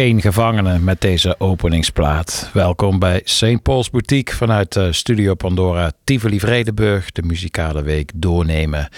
[0.00, 2.50] Geen gevangenen met deze openingsplaat.
[2.52, 3.62] Welkom bij St.
[3.62, 7.10] Paul's Boutique vanuit eh, Studio Pandora Tivoli Vredenburg.
[7.10, 8.88] De muzikale week doornemen.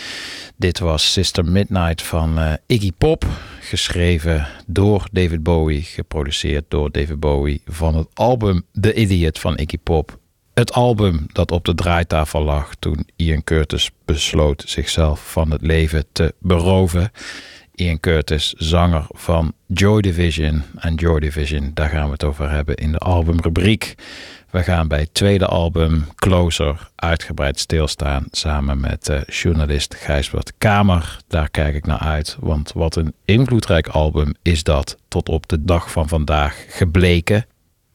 [0.56, 3.26] Dit was Sister Midnight van eh, Iggy Pop.
[3.60, 5.82] Geschreven door David Bowie.
[5.82, 7.62] Geproduceerd door David Bowie.
[7.66, 10.18] Van het album The Idiot van Iggy Pop.
[10.54, 16.04] Het album dat op de draaitafel lag toen Ian Curtis besloot zichzelf van het leven
[16.12, 17.10] te beroven.
[17.74, 20.62] Ian Curtis, zanger van Joy Division.
[20.78, 23.94] En Joy Division, daar gaan we het over hebben in de albumrubriek.
[24.50, 31.18] We gaan bij het tweede album Closer uitgebreid stilstaan samen met uh, journalist Gijsbert Kamer.
[31.28, 35.64] Daar kijk ik naar uit, want wat een invloedrijk album is dat tot op de
[35.64, 37.46] dag van vandaag gebleken.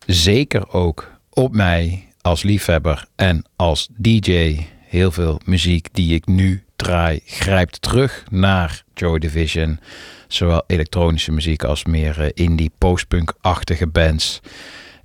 [0.05, 4.59] Zeker ook op mij als liefhebber en als DJ.
[4.87, 9.79] Heel veel muziek die ik nu draai grijpt terug naar Joy Division.
[10.27, 14.39] Zowel elektronische muziek als meer uh, indie postpunk-achtige bands.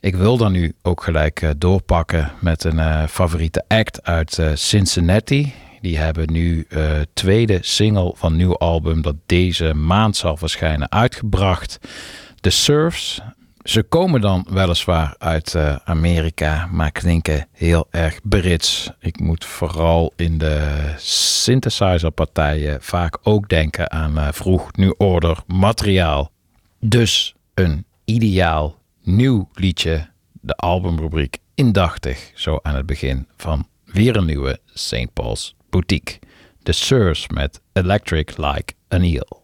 [0.01, 4.51] Ik wil dan nu ook gelijk uh, doorpakken met een uh, favoriete act uit uh,
[4.55, 5.53] Cincinnati.
[5.81, 6.67] Die hebben nu
[7.15, 11.79] tweede single van nieuw album dat deze maand zal verschijnen uitgebracht.
[12.41, 13.21] The Surfs.
[13.65, 18.91] Ze komen dan weliswaar uit Amerika, maar klinken heel erg Brits.
[18.99, 26.31] Ik moet vooral in de synthesizerpartijen vaak ook denken aan vroeg New Order materiaal.
[26.81, 34.27] Dus een ideaal nieuw liedje, de albumrubriek indachtig, zo aan het begin van weer een
[34.27, 35.13] nieuwe St.
[35.13, 36.19] Paul's Boutique.
[36.63, 39.42] The Sirs met Electric Like an Eel.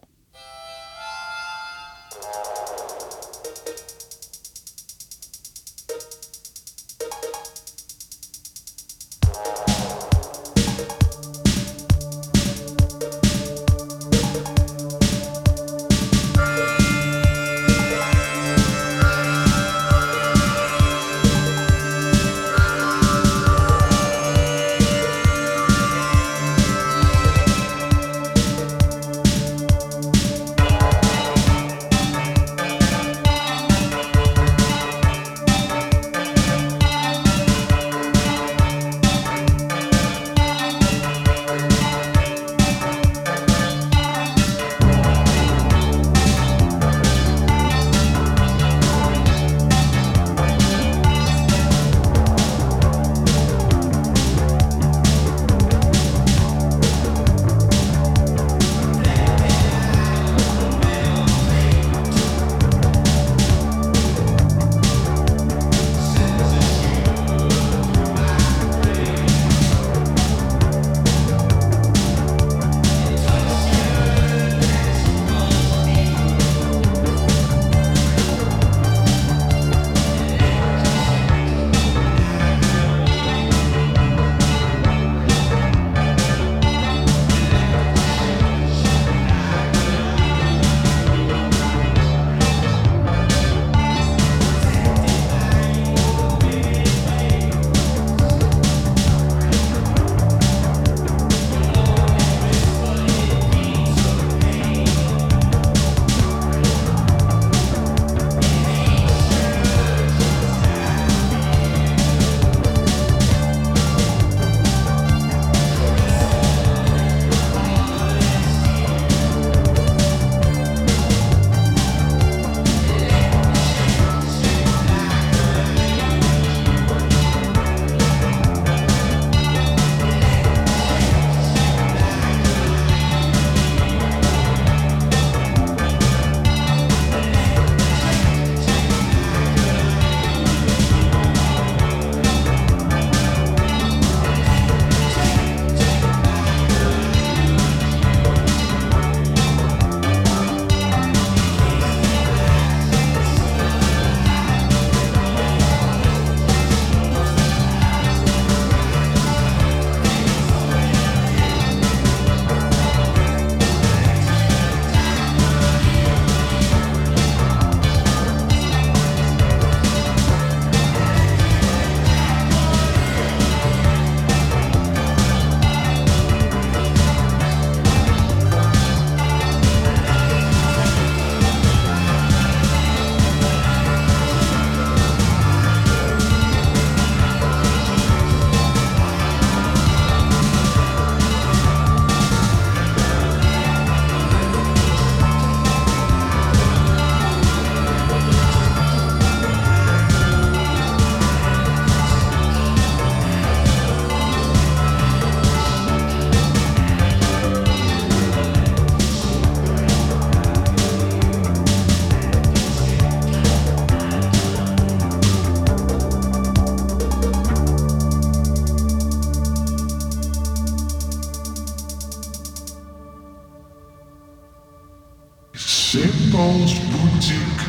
[225.91, 226.31] St.
[226.31, 227.68] Paul's Boutique.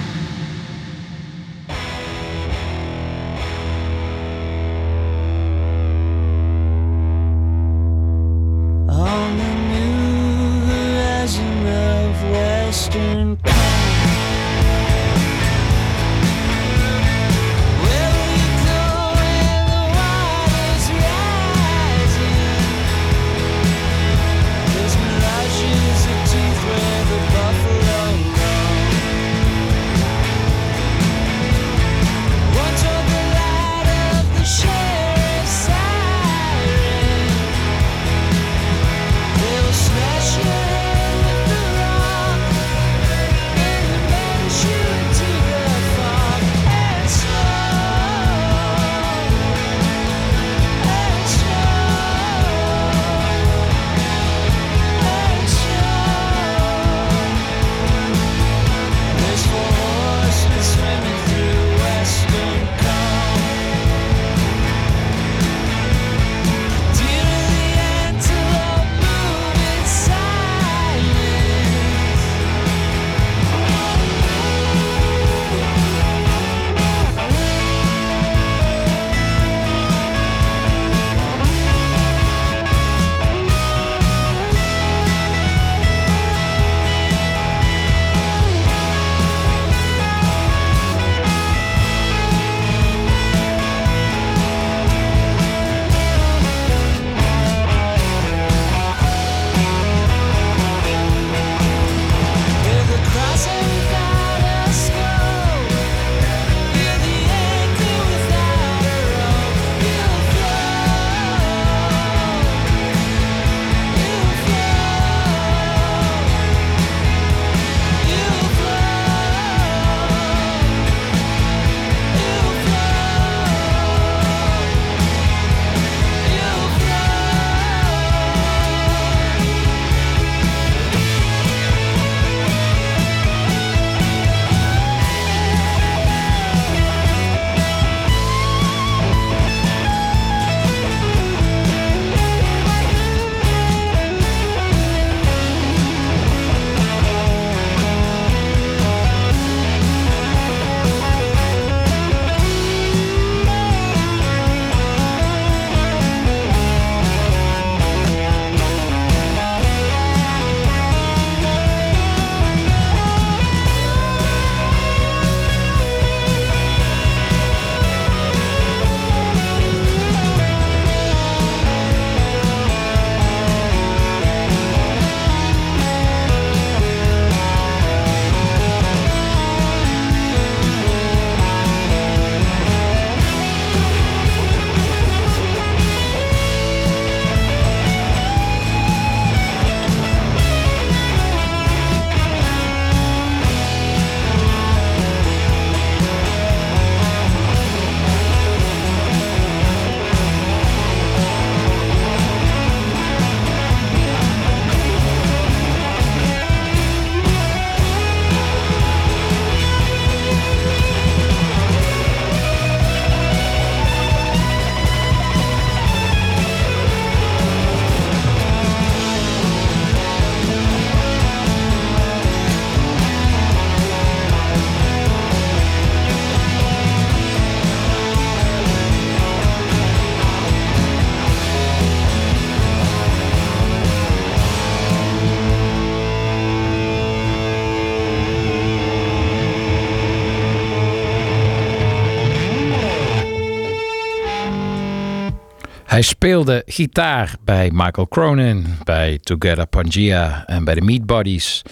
[246.00, 251.62] Hij speelde gitaar bij Michael Cronin, bij Together Pangea en bij de Meat Buddies.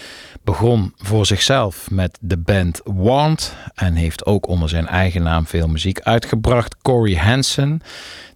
[0.44, 5.68] Begon voor zichzelf met de band Want en heeft ook onder zijn eigen naam veel
[5.68, 6.76] muziek uitgebracht.
[6.82, 7.80] Corey Hansen.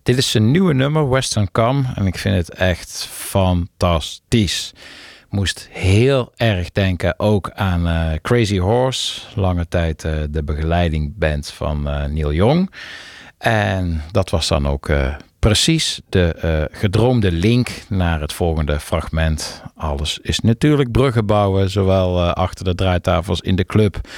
[0.03, 4.73] Dit is zijn nieuwe nummer, Western Come, en ik vind het echt fantastisch.
[5.29, 11.89] Moest heel erg denken ook aan eh, Crazy Horse, lange tijd eh, de begeleidingband van
[11.89, 12.71] eh, Neil Young.
[13.39, 14.91] En dat was dan ook
[15.43, 19.63] precies de eh, gedroomde link naar het volgende fragment.
[19.75, 24.09] Alles is natuurlijk bruggen bouwen, zowel eh, achter de draaitafels in de club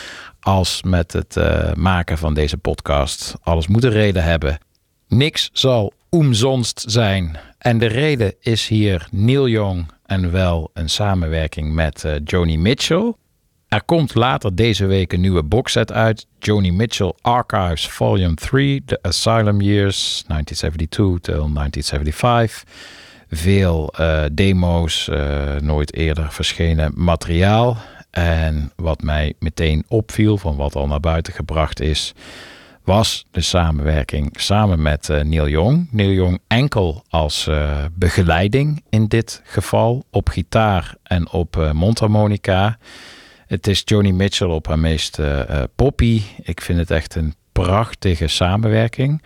[0.40, 3.34] als met het eh, maken van deze podcast.
[3.42, 4.58] Alles moet een reden hebben.
[5.08, 7.36] Niks zal omzonst zijn.
[7.58, 13.14] En de reden is hier Neil Young en wel een samenwerking met Joni Mitchell.
[13.74, 16.26] Er komt later deze week een nieuwe boxset uit.
[16.38, 22.64] Joni Mitchell Archives Volume 3, The Asylum Years 1972 till 1975.
[23.30, 27.76] Veel eh, demo's, eh, nooit eerder verschenen materiaal.
[28.10, 32.14] En wat mij meteen opviel van wat al naar buiten gebracht is,
[32.84, 35.88] was de samenwerking samen met eh, Neil Young.
[35.90, 37.50] Neil Young enkel als
[37.92, 42.78] begeleiding in dit geval op gitaar en op mondharmonica.
[43.46, 46.22] Het is Joni Mitchell op haar meest eh, eh, poppy.
[46.42, 49.22] Ik vind het echt een prachtige samenwerking.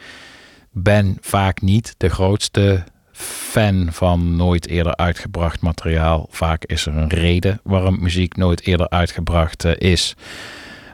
[0.70, 6.26] Ben vaak niet de grootste fan van nooit eerder uitgebracht materiaal.
[6.30, 10.14] Vaak is er een reden waarom muziek nooit eerder uitgebracht eh, is.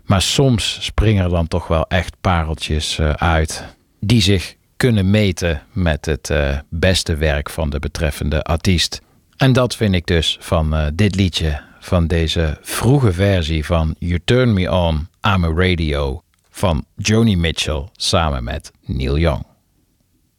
[0.05, 3.65] Maar soms springen er dan toch wel echt pareltjes uit
[4.01, 6.33] die zich kunnen meten met het
[6.71, 9.01] beste werk van de betreffende artiest.
[9.37, 14.53] En dat vind ik dus van dit liedje, van deze vroege versie van You Turn
[14.53, 19.45] Me On, I'm a Radio van Joni Mitchell samen met Neil Young.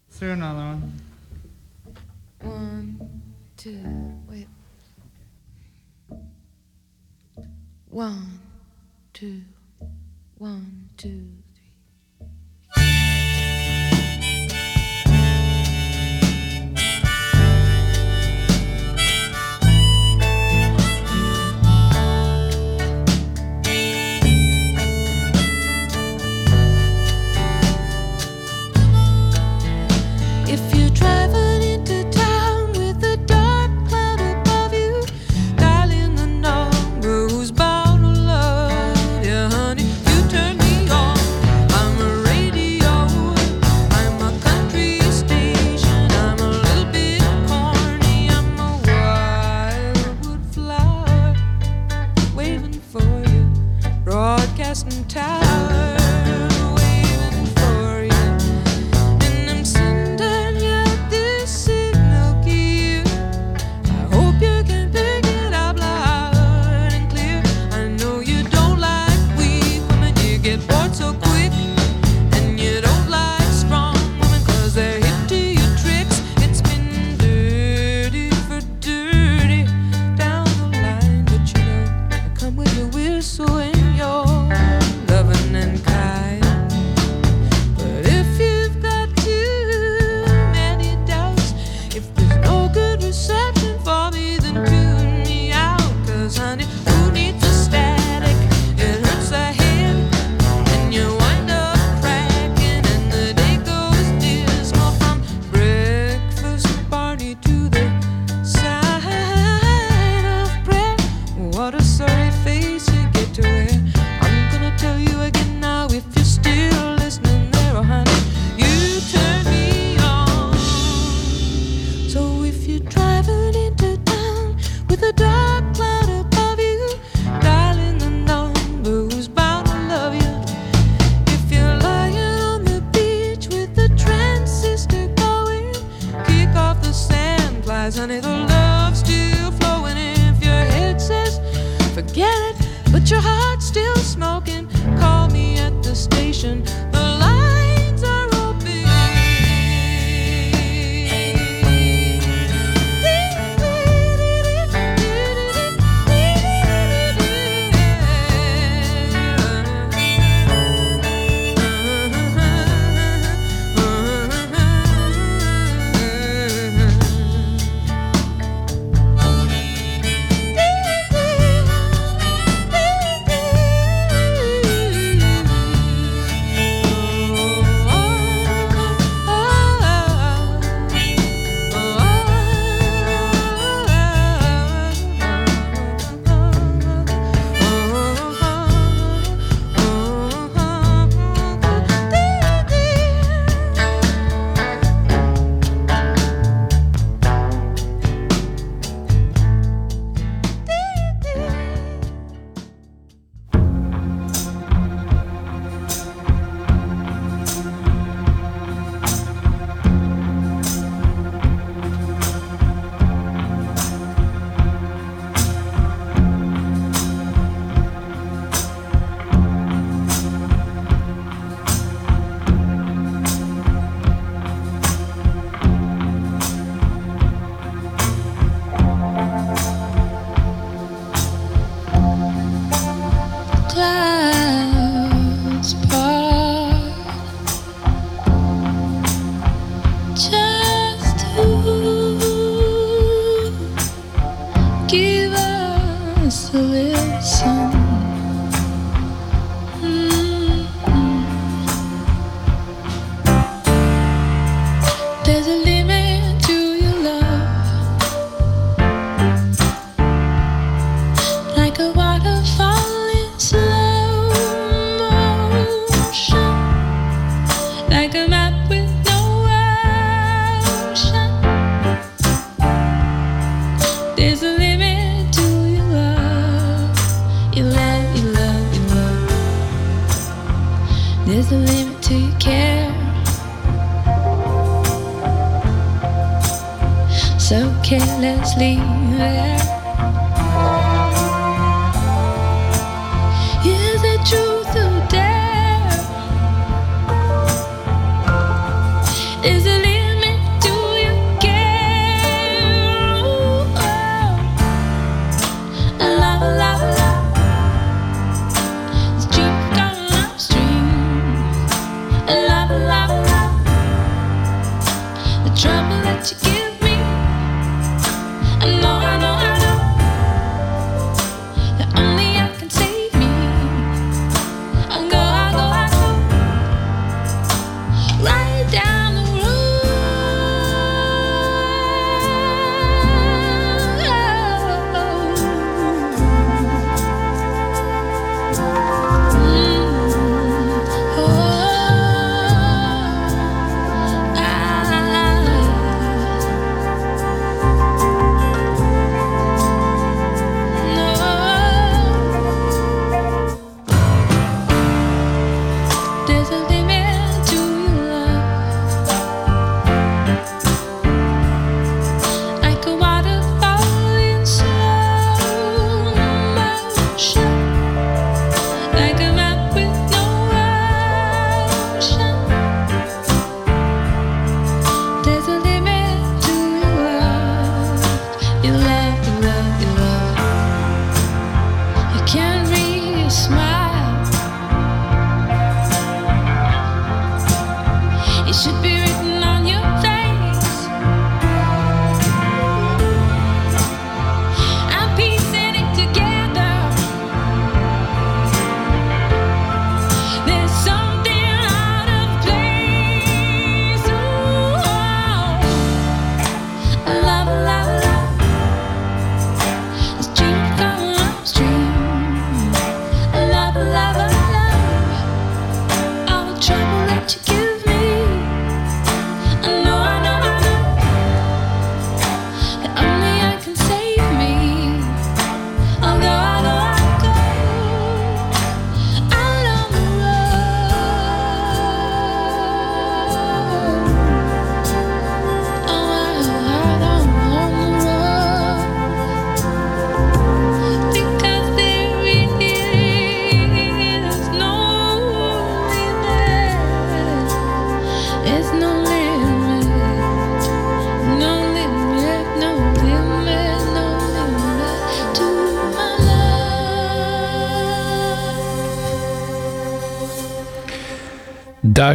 [0.07, 0.91] Let's do another one.
[2.43, 2.97] One,
[3.55, 3.71] two,
[4.27, 4.47] wait.
[7.89, 8.25] One,
[9.11, 9.41] two,
[10.37, 11.21] one, two,
[12.73, 13.04] three.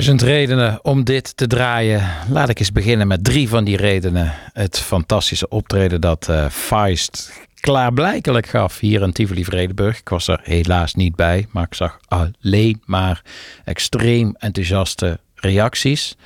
[0.00, 2.10] Duizend redenen om dit te draaien.
[2.28, 4.32] Laat ik eens beginnen met drie van die redenen.
[4.52, 9.98] Het fantastische optreden dat eh Feist klaarblijkelijk gaf hier in Tivoli Vredenburg.
[9.98, 13.22] Ik was er helaas niet bij, maar ik zag alleen maar
[13.64, 16.16] extreem enthousiaste reacties.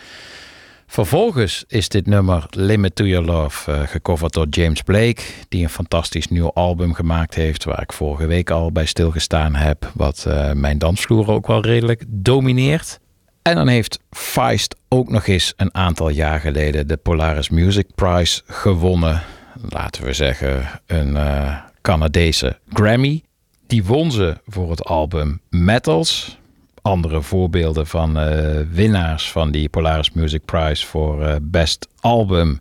[0.86, 5.68] Vervolgens is dit nummer Limit to Your Love eh, gecoverd door James Blake, die een
[5.68, 10.52] fantastisch nieuw album gemaakt heeft, waar ik vorige week al bij stilgestaan heb, wat eh,
[10.52, 13.02] mijn dansvloer ook wel redelijk domineert.
[13.44, 18.42] En dan heeft Feist ook nog eens een aantal jaar geleden de Polaris Music Prize
[18.46, 19.22] gewonnen.
[19.68, 23.22] Laten we zeggen een eh, Canadese Grammy.
[23.66, 26.38] Die won ze voor het album Metals.
[26.82, 32.60] Andere voorbeelden van eh, winnaars van die Polaris Music Prize voor eh, Best Album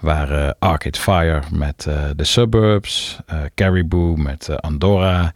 [0.00, 1.76] waren Arcade Fire met
[2.16, 3.18] The Suburbs,
[3.54, 5.32] Caribou met Andorra,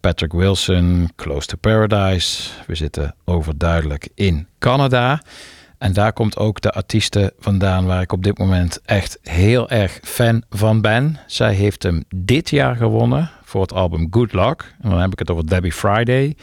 [0.00, 2.50] Patrick Wilson, Close to Paradise.
[2.66, 5.22] We zitten overduidelijk in Canada.
[5.78, 9.98] En daar komt ook de artieste vandaan waar ik op dit moment echt heel erg
[10.02, 11.18] fan van ben.
[11.26, 14.74] Zij heeft hem dit jaar gewonnen voor het album Good Luck.
[14.80, 16.36] En dan heb ik het over Debbie Friday.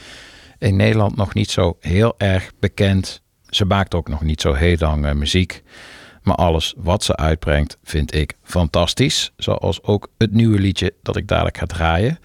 [0.58, 3.22] In Nederland nog niet zo heel erg bekend.
[3.50, 5.64] Ze maakt ook nog niet zo heel lang eh, muziek.
[6.22, 9.32] Maar alles wat ze uitbrengt vind ik fantastisch.
[9.38, 12.20] Zoals ook het nieuwe liedje dat ik dadelijk ga draaien.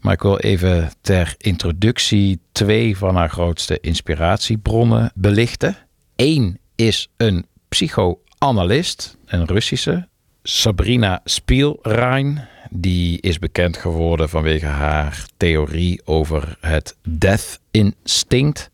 [0.00, 5.76] Maar ik wil even ter introductie twee van haar grootste inspiratiebronnen belichten.
[6.16, 10.08] Eén is een psychoanalist, een Russische,
[10.42, 12.48] Sabrina Spielrein.
[12.70, 18.70] Die is bekend geworden vanwege haar theorie over het death instinct.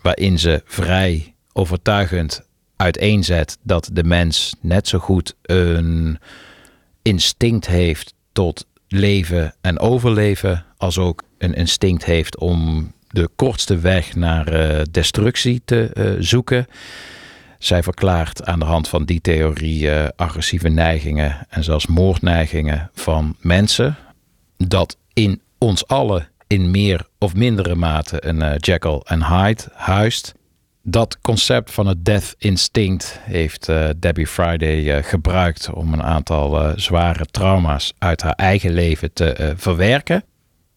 [0.00, 6.18] Waarin ze vrij overtuigend uiteenzet dat de mens net zo goed een
[7.02, 14.14] instinct heeft tot leven en overleven, als ook een instinct heeft om de kortste weg
[14.14, 16.66] naar eh, destructie te eh, zoeken.
[17.58, 23.36] Zij verklaart aan de hand van die theorie eh, agressieve neigingen en zelfs moordneigingen van
[23.40, 23.96] mensen.
[24.56, 30.34] Dat in ons allen in meer of mindere mate een Jekyll en Hyde huist.
[30.86, 36.60] Dat concept van het death instinct heeft eh, Debbie Friday eh, gebruikt om een aantal
[36.60, 40.24] eh, zware trauma's uit haar eigen leven te verwerken.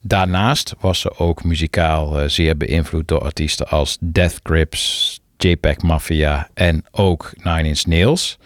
[0.02, 6.84] Daarnaast was ze ook muzikaal zeer beïnvloed door artiesten als Death Grips, JPEG Mafia en
[6.92, 8.38] ook Nine Inch Nails.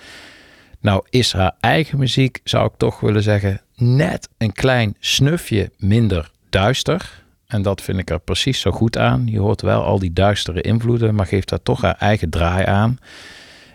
[0.80, 6.32] Nou is haar eigen muziek, zou ik toch willen zeggen, net een klein snufje minder
[6.50, 7.24] duister.
[7.52, 9.28] En dat vind ik er precies zo goed aan.
[9.28, 12.98] Je hoort wel al die duistere invloeden, maar geeft daar toch haar eigen draai aan.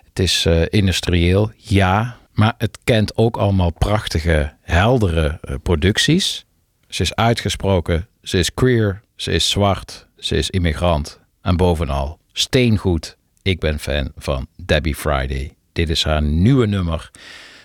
[0.09, 6.45] Het is eh, industrieel, ja, maar het kent ook allemaal prachtige, heldere eh, producties.
[6.89, 11.21] Ze is uitgesproken, ze is queer, ze is zwart, ze is immigrant.
[11.43, 13.17] En bovenal, steengoed.
[13.43, 15.55] Ik ben fan van Debbie Friday.
[15.73, 17.11] Dit is haar nieuwe nummer,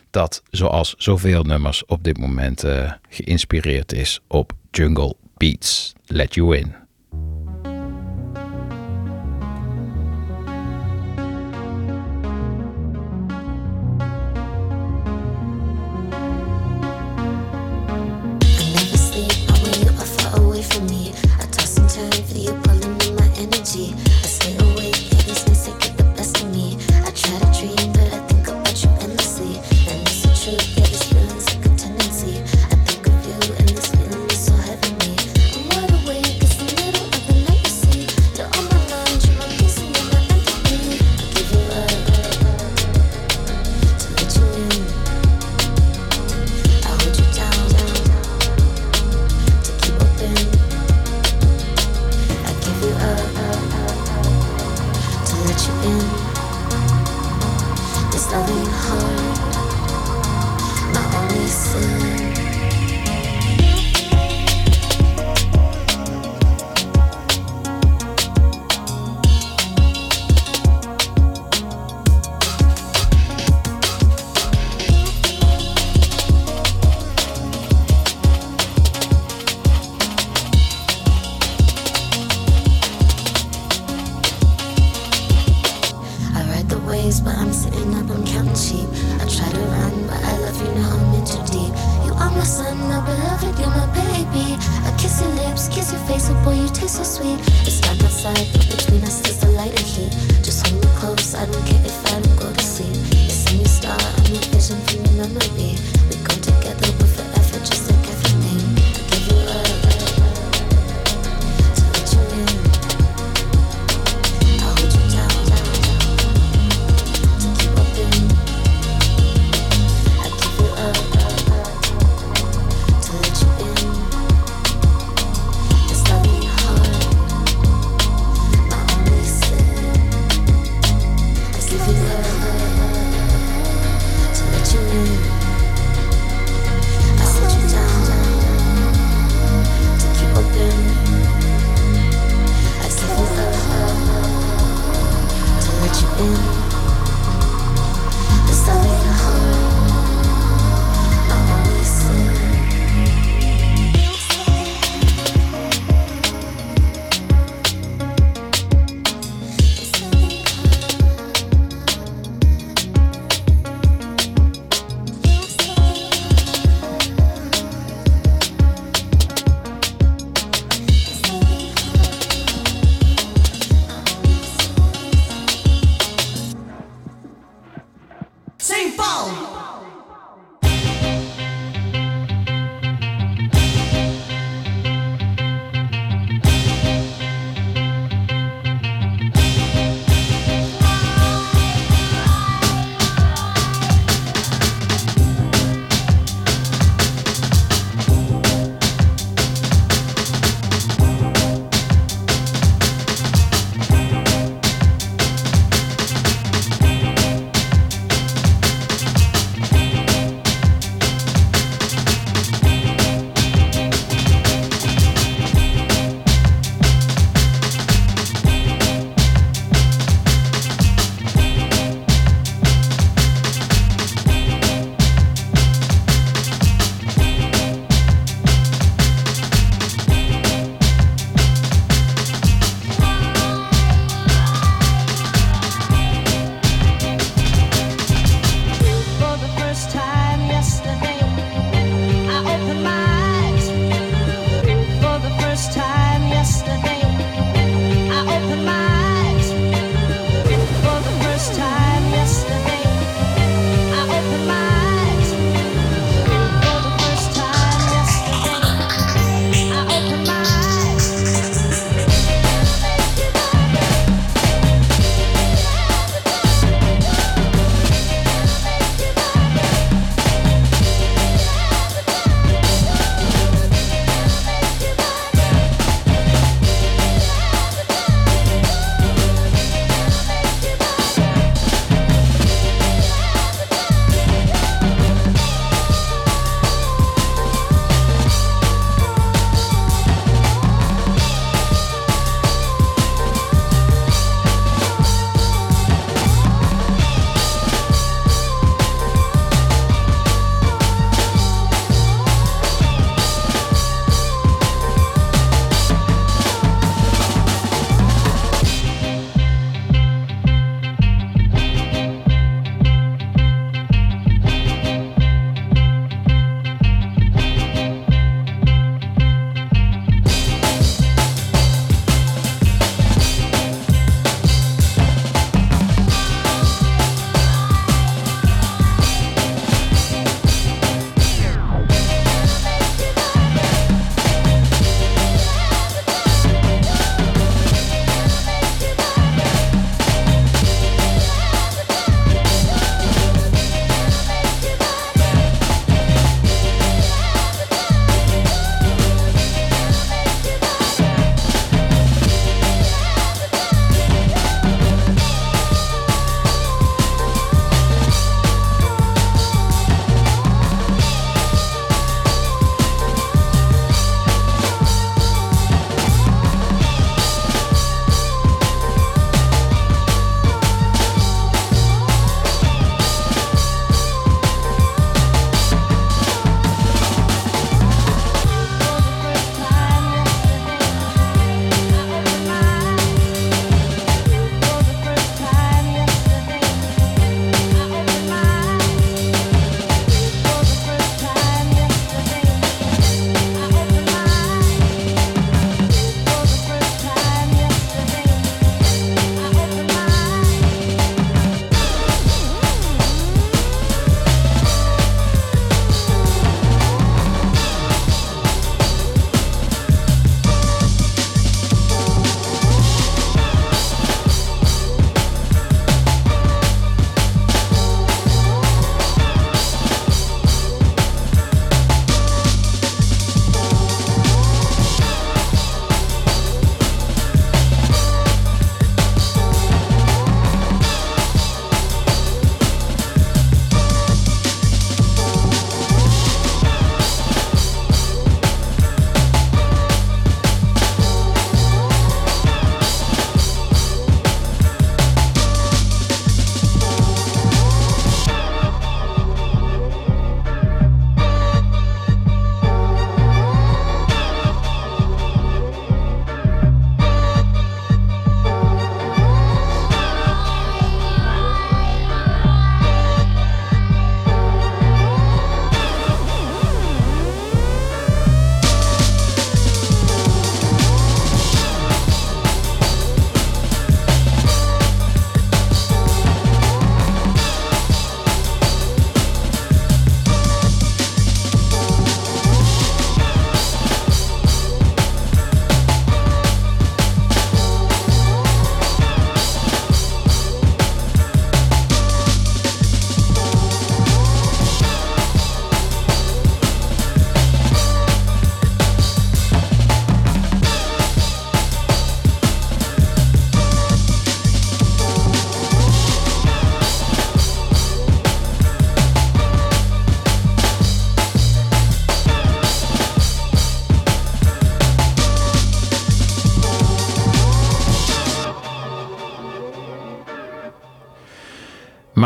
[0.09, 5.95] dat zoals zoveel nummers op dit moment eh, geïnspireerd is op Jungle Beats.
[6.11, 6.80] Let you in.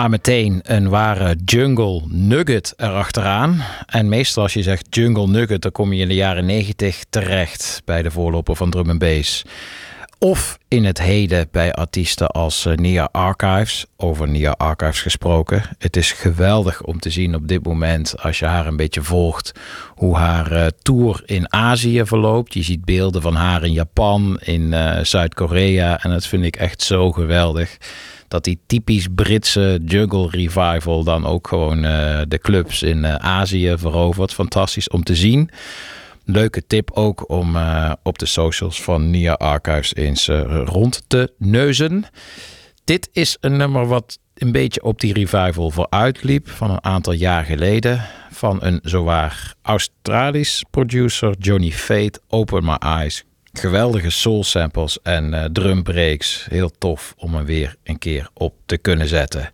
[0.05, 3.63] Maar meteen een ware jungle nugget erachteraan.
[3.85, 7.81] En meestal als je zegt jungle nugget, dan kom je in de jaren 90 terecht
[7.85, 9.43] bij de voorloper van drum and bass.
[10.19, 13.85] Of in het heden bij artiesten als eh, Nia Archives.
[13.97, 15.63] Over Nia Archives gesproken.
[15.77, 19.51] Het is geweldig om te zien op dit moment, als je haar een beetje volgt,
[19.95, 22.53] hoe haar eh, tour in Azië verloopt.
[22.53, 26.03] Je ziet beelden van haar in Japan, in eh, Zuid-Korea.
[26.03, 27.77] En dat vind ik echt zo geweldig.
[28.27, 33.73] Dat die typisch Britse jungle revival dan ook gewoon eh, de clubs in eh, Azië
[33.77, 34.33] verovert.
[34.33, 35.49] Fantastisch om te zien.
[36.25, 40.27] Leuke tip ook om eh, op de socials van Nia Archives eens
[40.65, 42.05] rond te neuzen.
[42.83, 47.43] Dit is een nummer wat een beetje op die revival vooruitliep van een aantal jaar
[47.43, 48.01] geleden.
[48.31, 53.23] Van een zowaar Australisch producer, Johnny Fate, Open My Eyes.
[53.59, 56.45] Geweldige soul samples en eh, drum breaks.
[56.49, 59.51] Heel tof om hem weer een keer op te kunnen zetten.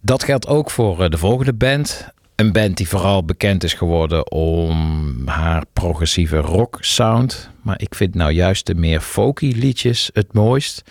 [0.00, 2.08] Dat geldt ook voor eh, de volgende band.
[2.34, 7.50] Een band die vooral bekend is geworden om haar progressieve rock sound.
[7.62, 10.82] Maar ik vind nou juist de meer folky liedjes het mooist.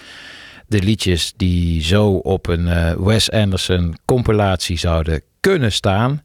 [0.67, 6.21] De liedjes die zo op een eh, Wes Anderson compilatie zouden kunnen staan.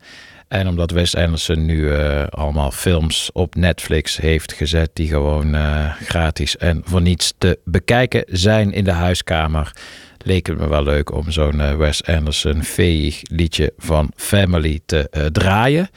[0.49, 5.93] En omdat Wes Anderson nu eh, allemaal films op Netflix heeft gezet die gewoon eh,
[6.03, 9.73] gratis en voor niets te bekijken zijn in de huiskamer,
[10.19, 15.29] leek het me wel leuk om zo'n eh, Wes Anderson veeg liedje van Family te
[15.33, 15.89] draaien.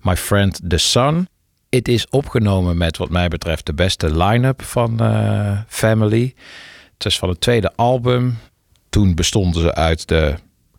[0.00, 1.28] My Friend the Sun.
[1.68, 4.98] Het is opgenomen met wat mij betreft de beste line-up van
[5.68, 6.34] Family.
[6.92, 8.38] Het is van het tweede album.
[8.88, 10.34] Toen bestonden ze uit de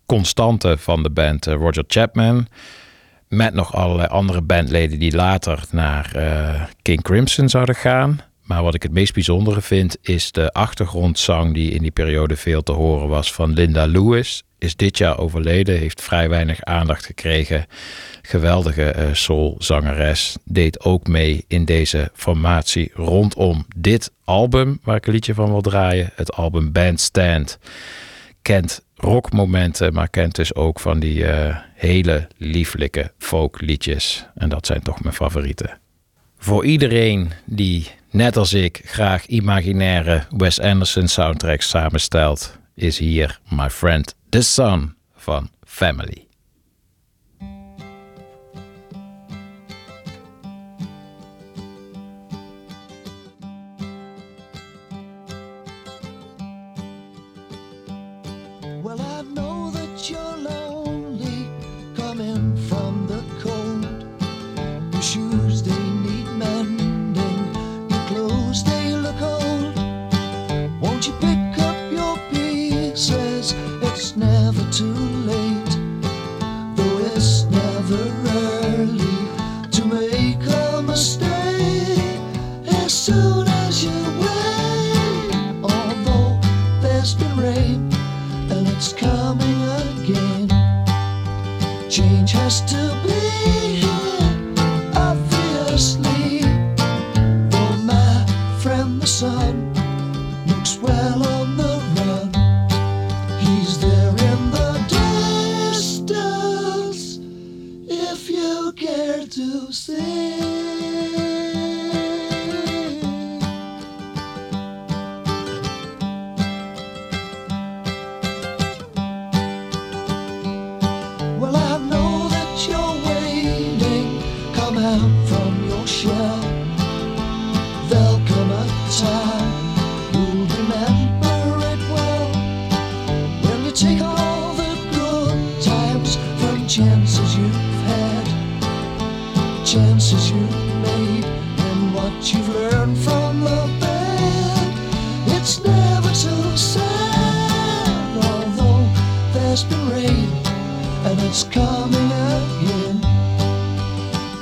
[0.06, 2.46] constante van de band Roger Chapman.
[3.28, 8.20] Met nog allerlei andere bandleden die later naar eh, King Crimson zouden gaan.
[8.42, 12.62] Maar wat ik het meest bijzondere vind is de achtergrondzang die in die periode veel
[12.62, 14.42] te horen was van Linda Lewis.
[14.58, 17.66] Is dit jaar overleden, heeft vrij weinig aandacht gekregen.
[18.22, 20.36] Geweldige eh, soulzangeres.
[20.44, 25.60] Deed ook mee in deze formatie rondom dit album waar ik een liedje van wil
[25.60, 26.10] draaien.
[26.14, 27.58] Het album Bandstand
[28.42, 34.26] kent rockmomenten, maar kent dus ook van die eh, hele lieflijke folkliedjes.
[34.34, 35.78] En dat zijn toch mijn favorieten.
[36.38, 43.70] Voor iedereen die, net als ik, graag imaginaire Wes Anderson soundtracks samenstelt, is hier My
[43.70, 46.25] Friend The Sun van Family.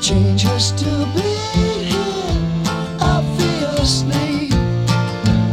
[0.05, 0.85] Change has to
[1.15, 1.23] be
[1.57, 1.97] here,
[3.01, 4.49] obviously.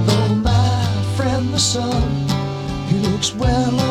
[0.06, 2.28] Though my friend the sun,
[2.90, 3.91] he looks well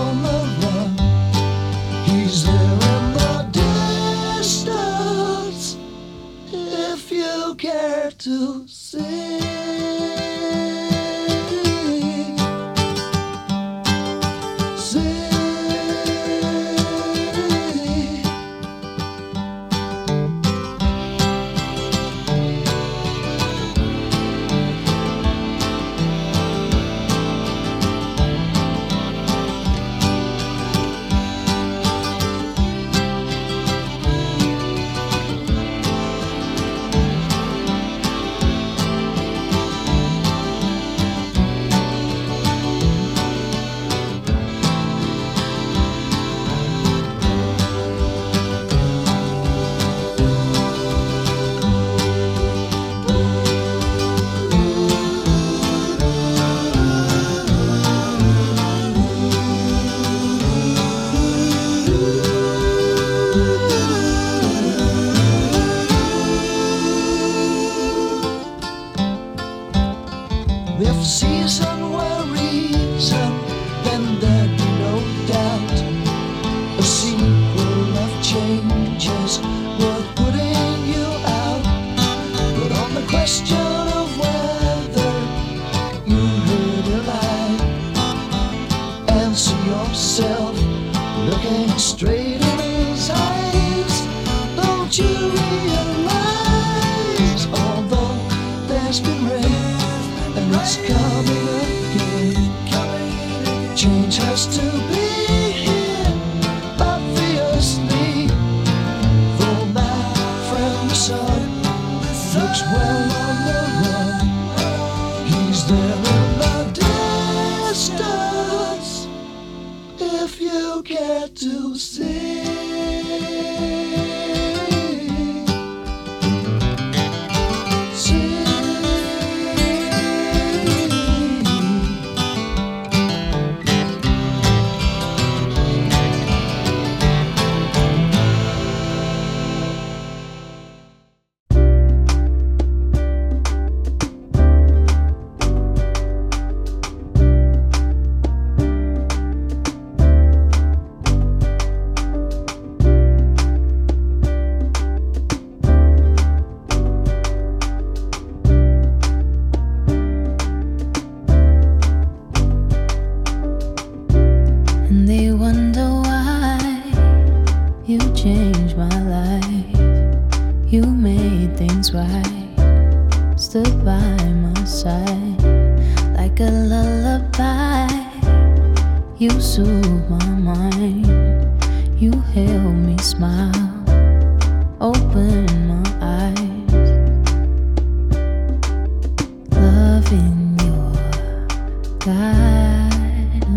[192.01, 193.53] guidance,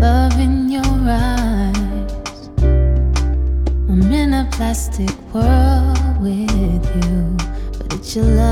[0.00, 2.50] love in your eyes.
[3.88, 7.36] I'm in a plastic world with you,
[7.78, 8.49] but it's your love.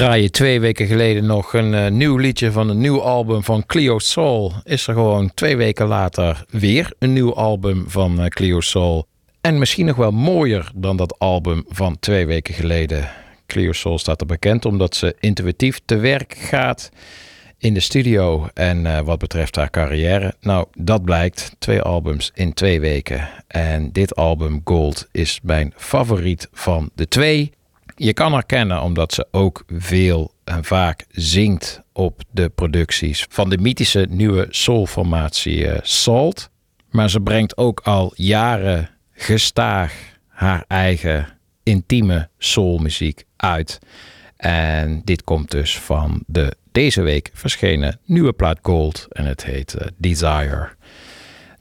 [0.00, 3.66] Draai je twee weken geleden nog een eh, nieuw liedje van een nieuw album van
[3.66, 8.60] Clio Soul, is er gewoon twee weken later weer een nieuw album van eh, Clio
[8.60, 9.06] Soul.
[9.40, 13.08] En misschien nog wel mooier dan dat album van twee weken geleden.
[13.46, 16.90] Clio Soul staat er bekend omdat ze intuïtief te werk gaat
[17.58, 18.48] in de studio.
[18.54, 21.54] En eh, wat betreft haar carrière, nou dat blijkt.
[21.58, 23.28] Twee albums in twee weken.
[23.46, 27.52] En dit album Gold is mijn favoriet van de twee.
[28.02, 33.50] Je kan haar kennen omdat ze ook veel en vaak zingt op de producties van
[33.50, 36.50] de mythische nieuwe soulformatie eh, Salt.
[36.90, 39.92] Maar ze brengt ook al jaren gestaag
[40.28, 41.28] haar eigen
[41.62, 43.78] intieme soulmuziek uit.
[44.36, 49.74] En dit komt dus van de deze week verschenen nieuwe plaat Gold en het heet
[49.74, 50.68] eh, Desire.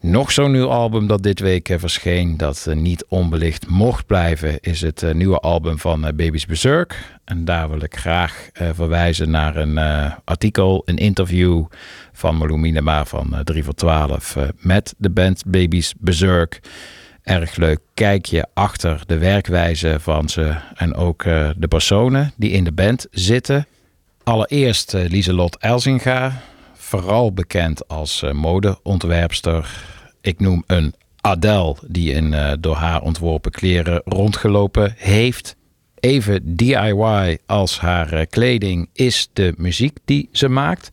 [0.01, 4.59] Nog zo'n nieuw album dat dit week eh, verscheen, dat eh, niet onbelicht mocht blijven,
[4.59, 7.19] is het eh, nieuwe album van Baby's Berserk.
[7.25, 9.77] En daar wil ik graag verwijzen naar een
[10.23, 11.65] artikel, een interview
[12.19, 16.59] van Malou Minema van eh, 3 voor 12 eh, met de band Baby's Berserk.
[17.23, 21.23] Erg leuk kijkje achter de werkwijze van ze en ook
[21.57, 23.65] de personen die in de band zitten.
[24.23, 26.41] Allereerst Lieselot Elzinga,
[26.89, 29.85] vooral bekend als eh, modeontwerpster.
[30.21, 35.55] Ik noem een Adele die in eh, door haar ontworpen kleren rondgelopen heeft.
[35.99, 40.91] Even DIY als haar eh, kleding is de muziek die ze maakt.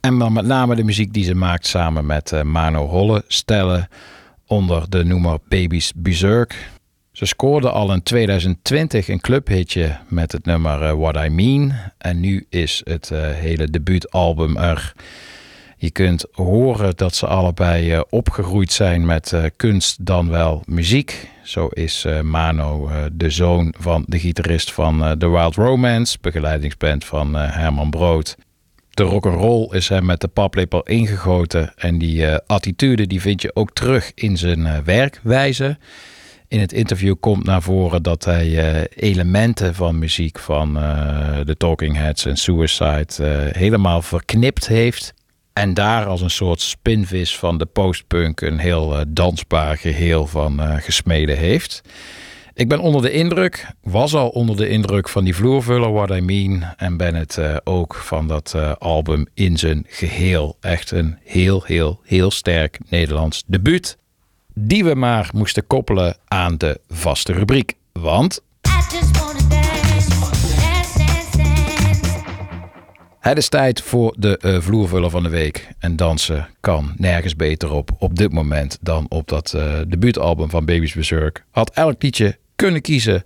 [0.00, 3.88] En dan met name de muziek die ze maakt samen met eh, Mano Holle stellen
[4.46, 6.70] onder de noemer Baby's Berserk.
[7.16, 11.72] Ze scoorde al in 2020 een clubhitje met het nummer eh, What I Mean.
[11.98, 14.92] En nu is het eh, hele debuutalbum er.
[15.76, 21.28] Je kunt horen dat ze allebei eh, opgegroeid zijn met kunst dan wel muziek.
[21.42, 27.90] Zo is Mano de zoon van de gitarist van The Wild Romance, begeleidingsband van Herman
[27.90, 28.36] Brood.
[28.90, 33.72] De rock'n'roll is hem met de paplepel ingegoten en die attitude die vind je ook
[33.72, 35.78] terug in zijn werkwijze.
[36.48, 41.56] In het interview komt naar voren dat hij eh, elementen van muziek van eh, de
[41.56, 45.14] Talking Heads en Suicide eh, helemaal verknipt heeft.
[45.52, 50.60] En daar als een soort spinvis van de postpunk een heel eh, dansbaar geheel van
[50.60, 51.82] eh, gesmeden heeft.
[52.54, 56.20] Ik ben onder de indruk, was al onder de indruk van die vloervuller What I
[56.20, 56.64] Mean.
[56.76, 60.56] En ben het eh, ook van dat eh, album in zijn geheel.
[60.60, 63.98] Echt een heel, heel, heel sterk Nederlands debuut.
[64.58, 67.74] Die we maar moesten koppelen aan de vaste rubriek.
[67.92, 68.42] Want
[73.18, 75.68] het is tijd voor de eh, vloervuller van de week.
[75.78, 80.64] En dansen kan nergens beter op op dit moment dan op dat eh, debuutalbum van
[80.64, 81.44] Baby's Berserk.
[81.50, 83.24] Had elk liedje kunnen kiezen.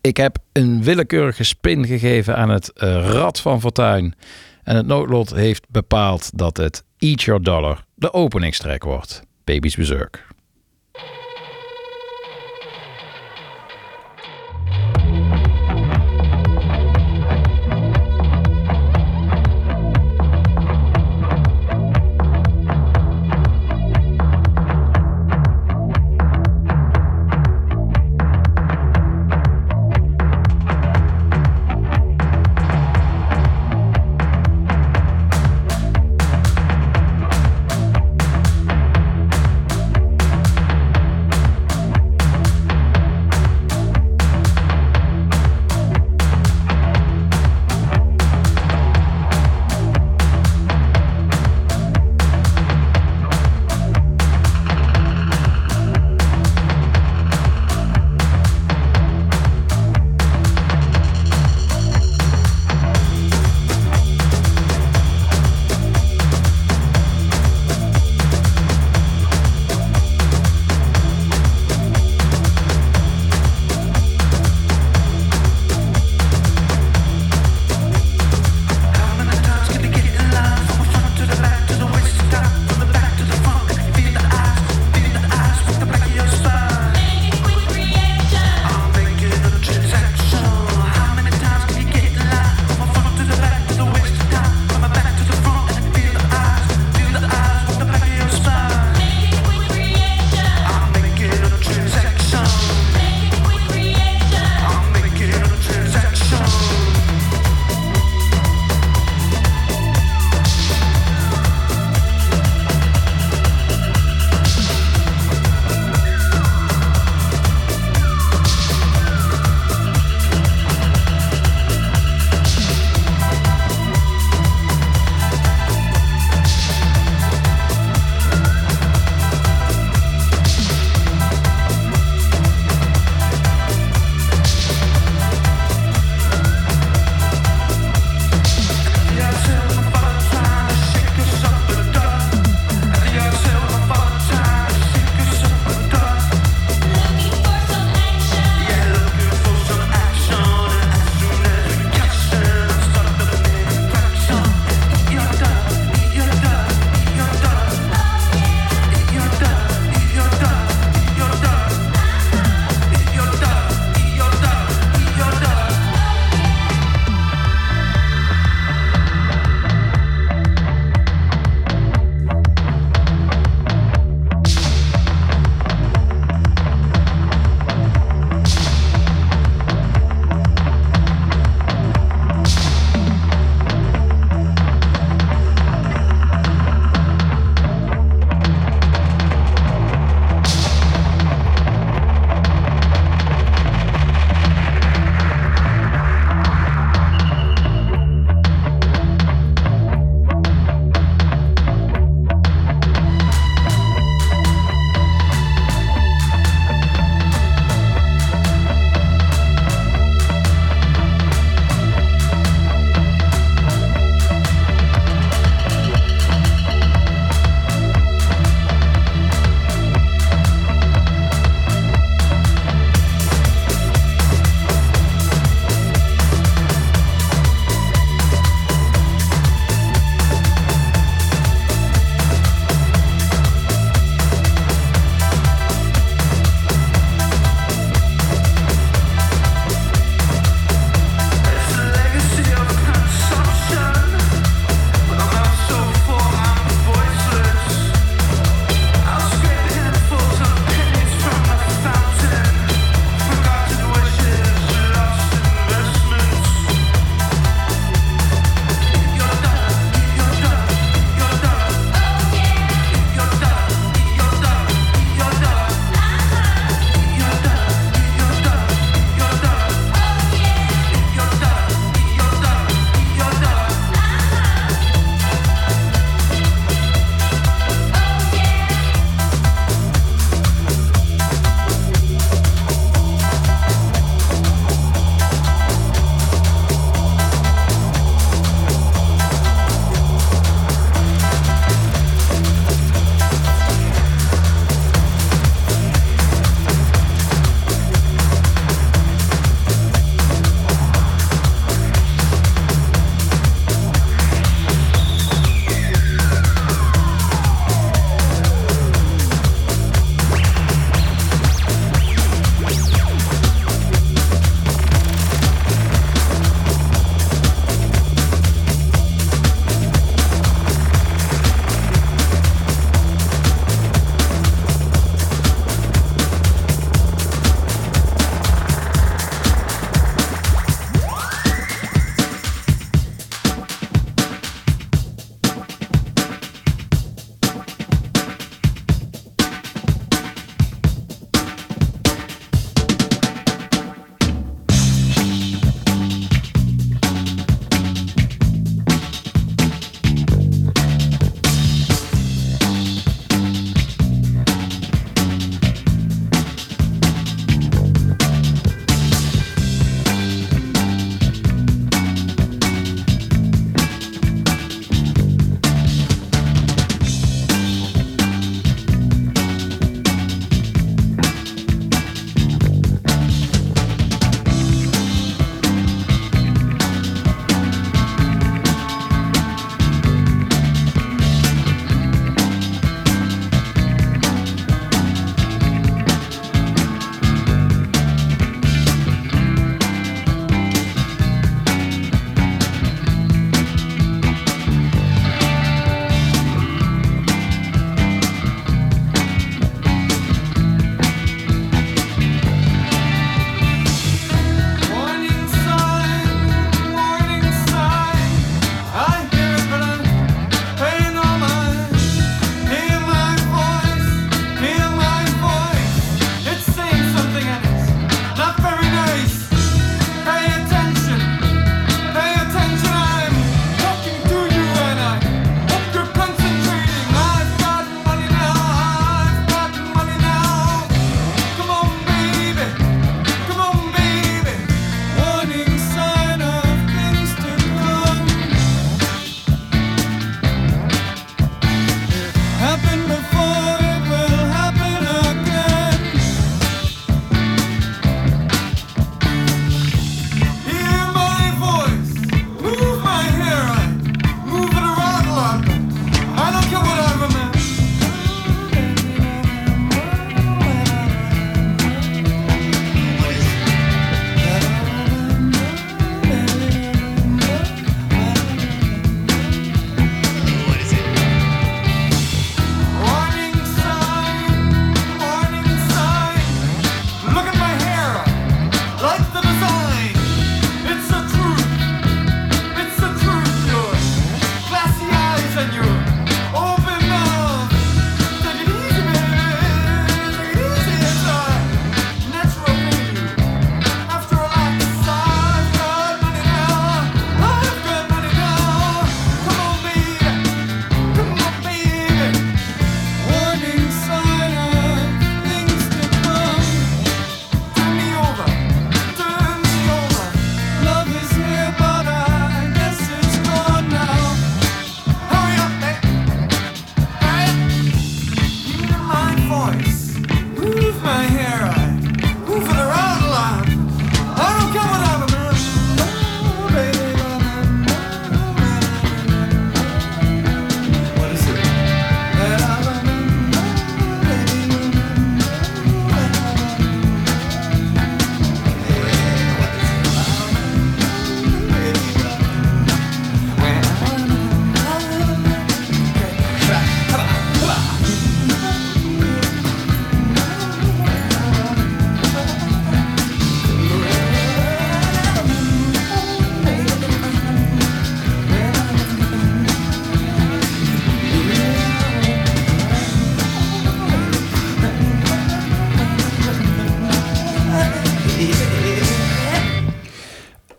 [0.00, 4.14] Ik heb een willekeurige spin gegeven aan het eh, rad van Fortuin.
[4.62, 9.22] En het noodlot heeft bepaald dat het Eat Your Dollar de openingstrek wordt.
[9.44, 10.25] Baby's Berserk.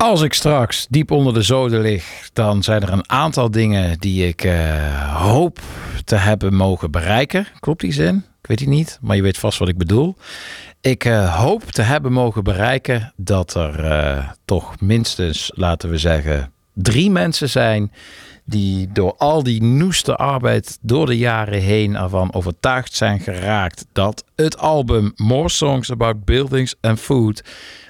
[0.07, 4.27] Als ik straks diep onder de zoden lig, dan zijn er een aantal dingen die
[4.27, 5.59] ik eh, hoop
[6.05, 7.47] te hebben mogen bereiken.
[7.59, 8.15] Klopt die zin?
[8.15, 10.15] Ik weet het niet, maar je weet vast wat ik bedoel.
[10.81, 16.51] Ik eh, hoop te hebben mogen bereiken dat er eh, toch minstens, laten we zeggen,
[16.77, 17.91] drie mensen zijn
[18.45, 24.23] die door al die noeste arbeid door de jaren heen ervan overtuigd zijn geraakt dat
[24.35, 27.43] het album More Songs About Buildings and Food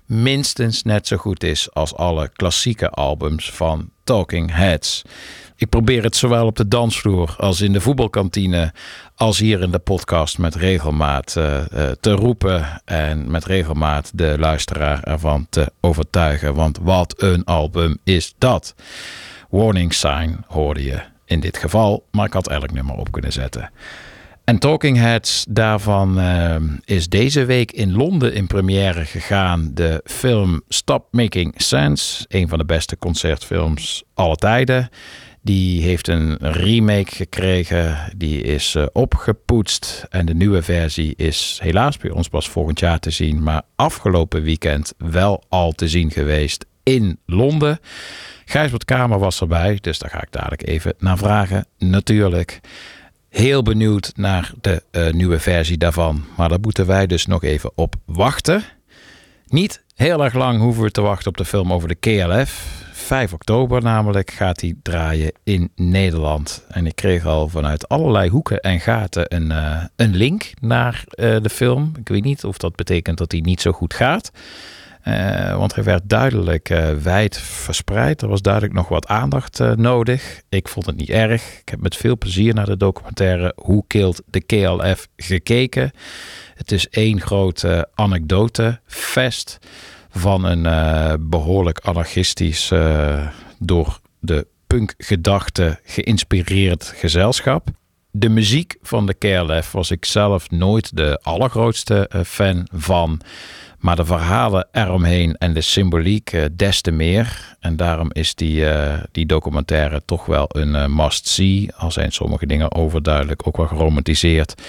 [0.06, 5.02] minstens net zo goed is als alle klassieke albums van Talking Heads.
[5.56, 8.74] Ik probeer het zowel op de dansvloer als in de voetbalkantine,
[9.16, 14.36] als hier in de podcast met regelmaat eh, eh, te roepen en met regelmaat de
[14.40, 16.56] luisteraar ervan te overtuigen.
[16.56, 18.76] Want wat een album is dat!
[19.50, 23.70] Warning sign hoorde je in dit geval, maar ik had elk nummer op kunnen zetten.
[24.48, 30.62] En Talking Heads, daarvan eh, is deze week in Londen in première gegaan de film
[30.68, 32.26] Stop Making Sense.
[32.28, 34.90] Een van de beste concertfilms aller tijden.
[35.42, 41.98] Die heeft een remake gekregen, die is eh, opgepoetst en de nieuwe versie is helaas
[41.98, 46.66] bij ons pas volgend jaar te zien, maar afgelopen weekend wel al te zien geweest
[46.84, 47.80] in Londen.
[48.46, 51.66] Gijsbert Kamer was erbij, dus daar ga ik dadelijk even naar vragen.
[51.78, 52.60] Natuurlijk
[53.30, 56.26] heel benieuwd naar de eh, nieuwe versie daarvan.
[56.38, 58.64] Maar daar moeten wij dus nog even op wachten.
[59.48, 62.86] Niet heel erg lang hoeven we te wachten op de film over de KLF.
[62.92, 66.66] 5 oktober namelijk gaat hij draaien in Nederland.
[66.68, 71.36] En ik kreeg al vanuit allerlei hoeken en gaten een, eh, een link naar eh,
[71.42, 71.92] de film.
[72.00, 74.32] Ik weet niet of dat betekent dat hij niet zo goed gaat.
[75.08, 78.22] Eh, want hij werd duidelijk eh, wijd verspreid.
[78.22, 80.42] Er was duidelijk nog wat aandacht eh, nodig.
[80.50, 81.60] Ik vond het niet erg.
[81.60, 85.92] Ik heb met veel plezier naar de documentaire Hoe Killed the KLF gekeken.
[86.56, 89.58] Het is één grote anekdotefest
[90.10, 92.72] van een eh, behoorlijk anarchistisch,
[93.60, 97.68] door de punkgedachte geïnspireerd gezelschap.
[98.12, 103.22] De muziek van de KLF was ik zelf nooit de allergrootste fan van.
[103.78, 107.56] Maar de verhalen eromheen en de symboliek eh, des te meer.
[107.60, 111.70] En daarom is die, eh, die documentaire toch wel een eh, must-see.
[111.76, 114.62] Al zijn sommige dingen overduidelijk ook wel geromantiseerd.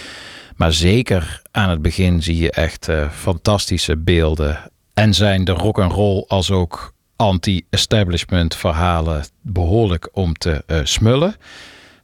[0.56, 4.58] Maar zeker aan het begin zie je echt fantastische beelden.
[4.94, 11.34] En zijn de rock and roll als ook anti-establishment verhalen behoorlijk om te smullen.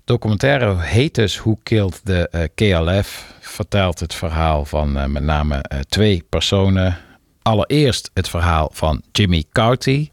[0.05, 3.34] Documentaire heet dus Who Killed the KLF.
[3.55, 6.97] Vertelt het verhaal van eh, met name eh, twee personen.
[7.43, 10.09] Allereerst het verhaal van Jimmy Cauty.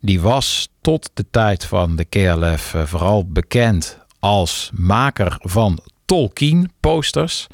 [0.00, 6.72] Die was tot de tijd van de KLF eh, vooral bekend als maker van Tolkien
[6.80, 7.46] posters.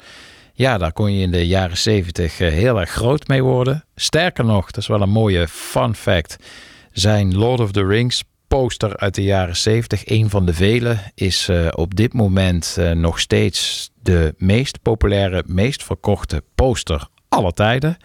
[0.53, 3.85] Ja, daar kon je in de jaren 70 heel erg groot mee worden.
[3.95, 6.35] Sterker nog, dat is wel een mooie fun fact.
[6.91, 11.49] Zijn Lord of the Rings poster uit de jaren 70, een van de vele, is
[11.49, 17.97] eh, op dit moment eh, nog steeds de meest populaire, meest verkochte poster aller tijden.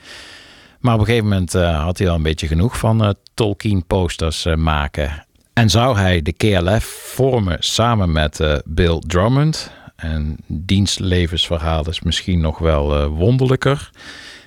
[0.80, 4.46] Maar op een gegeven moment eh, had hij al een beetje genoeg van Tolkien posters
[4.56, 5.26] maken.
[5.52, 6.84] En zou hij de KLF
[7.14, 9.70] vormen samen met Bill Drummond.
[9.96, 13.90] En diens levensverhaal is misschien nog wel wonderlijker.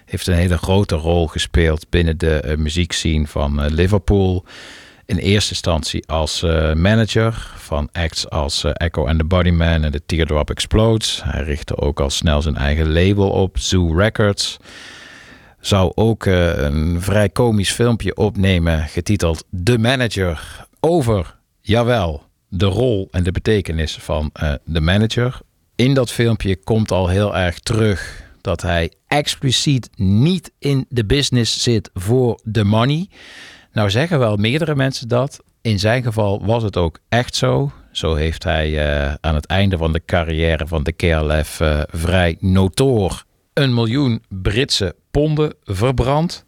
[0.08, 4.46] Heeft een hele grote rol gespeeld binnen de eh, muziekscene van Liverpool.
[5.08, 9.92] In eerste instantie als eh, manager van acts als eh, Echo and the Bunnymen en
[9.92, 11.22] The Teardrop Explodes.
[11.24, 14.58] Hij richtte ook al snel zijn eigen label op, Zoo Records
[15.60, 23.08] zou ook eh, een vrij komisch filmpje opnemen getiteld De Manager over, jawel, de rol
[23.12, 24.32] en de betekenis van
[24.64, 25.40] de manager.
[25.76, 31.64] In dat filmpje komt al heel erg terug dat hij expliciet niet in de business
[31.64, 33.08] zit voor de money.
[33.78, 35.44] Nou zeggen wel meerdere mensen dat.
[35.62, 37.72] In zijn geval was het ook echt zo.
[37.92, 42.38] Zo heeft hij eh, aan het einde van de carrière van de KLF eh, vrij
[42.40, 43.24] notoor
[43.54, 46.46] een miljoen Britse ponden verbrand.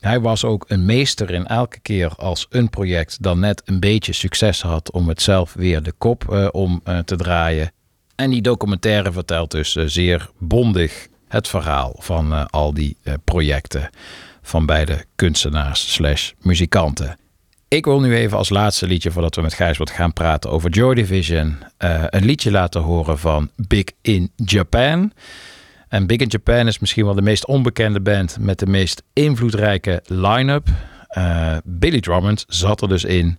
[0.00, 4.12] Hij was ook een meester in elke keer als een project dan net een beetje
[4.12, 7.72] succes had om het zelf weer de kop eh, om te draaien.
[8.14, 13.90] En die documentaire vertelt dus zeer bondig het verhaal van al die projecten
[14.48, 17.18] van beide kunstenaars slash muzikanten.
[17.68, 20.94] Ik wil nu even als laatste liedje, voordat we met Gijsbert gaan praten over Joy
[20.94, 25.12] Division, eh, een liedje laten horen van Big in Japan.
[25.88, 30.02] En Big in Japan is misschien wel de meest onbekende band met de meest invloedrijke
[30.06, 30.68] line-up.
[31.08, 33.38] Eh, Billy Drummond zat er dus in.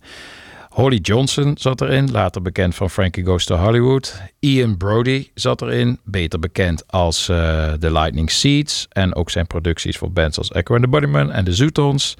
[0.80, 4.22] Holly Johnson zat erin, later bekend van Frankie Goes to Hollywood.
[4.40, 8.86] Ian Brody zat erin, beter bekend als eh The Lightning Seeds.
[8.90, 12.16] En ook zijn producties voor bands als Echo and the Bunnymen en de Zootons.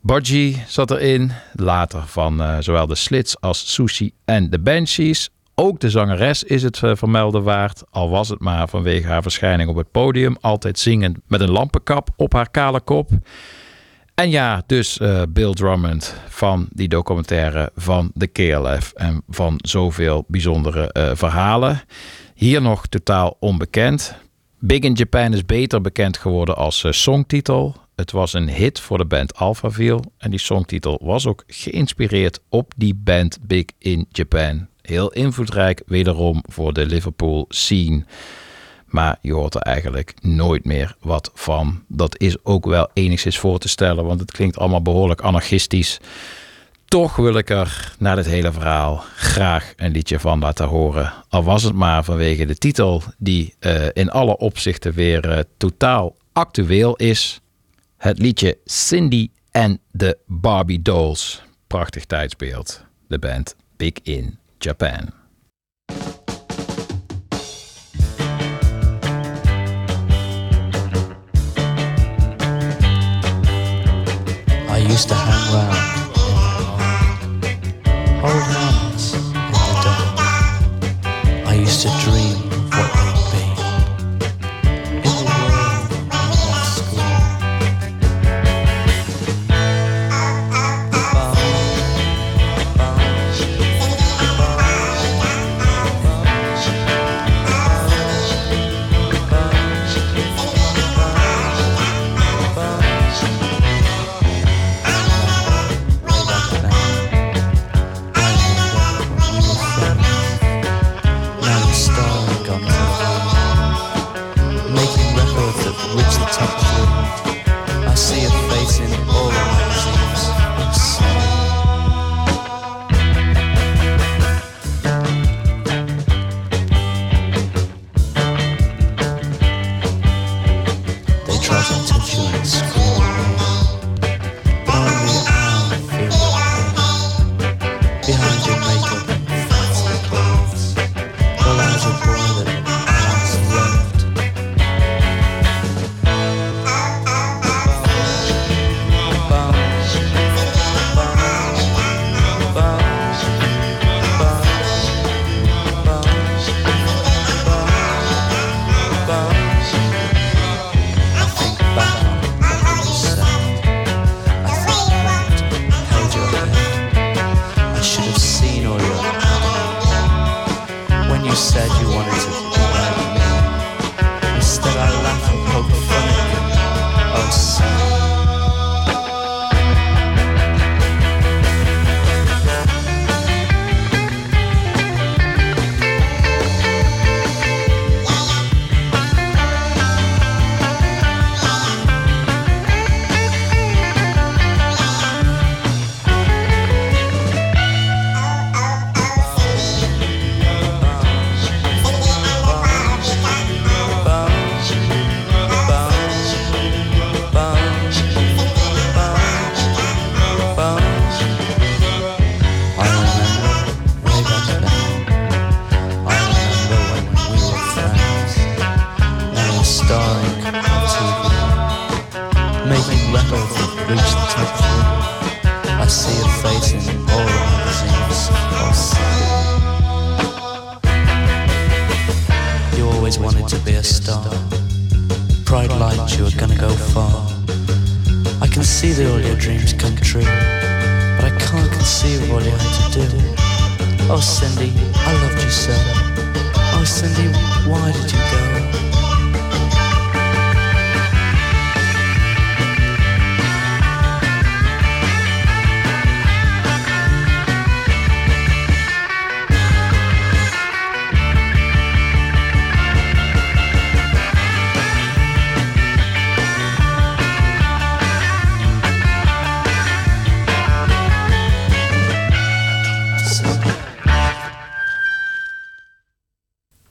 [0.00, 5.30] Budgie zat erin, later van eh, zowel de Slits als Sushi en de Banshees.
[5.54, 9.68] Ook de zangeres is het eh, vermelden waard, al was het maar vanwege haar verschijning
[9.68, 10.36] op het podium.
[10.40, 13.10] Altijd zingend met een lampenkap op haar kale kop.
[14.14, 20.24] En ja, dus eh, Bill Drummond van die documentaire van de KLF en van zoveel
[20.28, 21.82] bijzondere eh, verhalen.
[22.34, 24.14] Hier nog totaal onbekend.
[24.58, 27.76] Big in Japan is beter bekend geworden als eh, songtitel.
[27.94, 32.72] Het was een hit voor de band Alphaville en die songtitel was ook geïnspireerd op
[32.76, 34.66] die band Big in Japan.
[34.82, 38.04] Heel invloedrijk wederom voor de Liverpool scene.
[38.94, 41.84] Maar je hoort er eigenlijk nooit meer wat van.
[41.88, 46.00] Dat is ook wel enigszins voor te stellen, want het klinkt allemaal behoorlijk anarchistisch.
[46.84, 51.12] Toch wil ik er na dit hele verhaal graag een liedje van laten horen.
[51.28, 56.16] Al was het maar vanwege de titel, die eh, in alle opzichten weer eh, totaal
[56.32, 57.40] actueel is.
[57.96, 61.42] Het liedje Cindy and the Barbie Dolls.
[61.66, 62.84] Prachtig tijdsbeeld.
[63.08, 65.23] De band Big in Japan.
[74.88, 76.20] Used to hang round in the
[76.60, 77.20] park,
[78.20, 81.46] hold hands in the dark.
[81.46, 82.43] I used to dream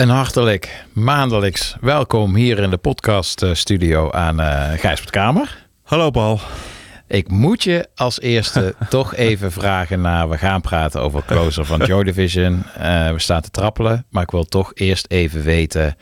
[0.03, 5.65] Een hartelijk maandelijks welkom hier in de podcast eh, studio aan eh Gijsbert Kamer.
[5.83, 6.39] Hallo Paul.
[7.07, 10.29] Ik moet je als eerste toch even vragen naar...
[10.29, 12.63] We gaan praten over Closer van Joy Division.
[12.77, 14.05] Eh, we staan te trappelen.
[14.09, 15.95] Maar ik wil toch eerst even weten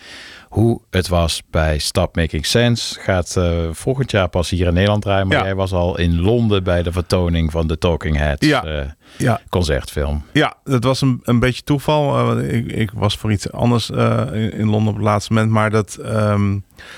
[0.50, 3.00] hoe het was bij Stop Making Sense.
[3.00, 5.28] Gaat eh, volgend jaar pas hier in Nederland draaien.
[5.28, 5.44] Maar Ja.
[5.44, 8.96] jij was al in Londen bij de vertoning van de Talking Heads Ja.
[9.18, 10.24] Eh, Ja, concertfilm.
[10.34, 12.38] Ja, dat was een, een beetje toeval.
[12.40, 15.52] Eh, ik, ik was voor iets anders eh, in, in Londen op het laatste moment.
[15.52, 16.56] Maar dat, ehm,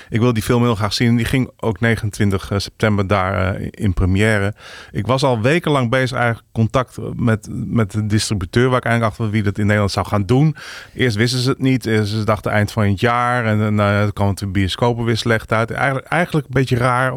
[0.08, 1.16] ik wil die film heel graag zien.
[1.16, 4.54] Die ging ook 29 september daar eh, in première.
[4.90, 8.68] Ik was al wekenlang bezig eigenlijk contact met, met de distributeur...
[8.68, 10.56] waar ik eigenlijk achter wie dat in Nederland zou gaan doen.
[10.94, 11.86] Eerst wisten ze het niet.
[11.86, 13.44] Eh, Ze dachten eind van het jaar.
[13.44, 15.70] En dan uh, kwam het de bioscopen weer slecht uit.
[15.70, 17.14] Eigenlijk, eigenlijk een beetje raar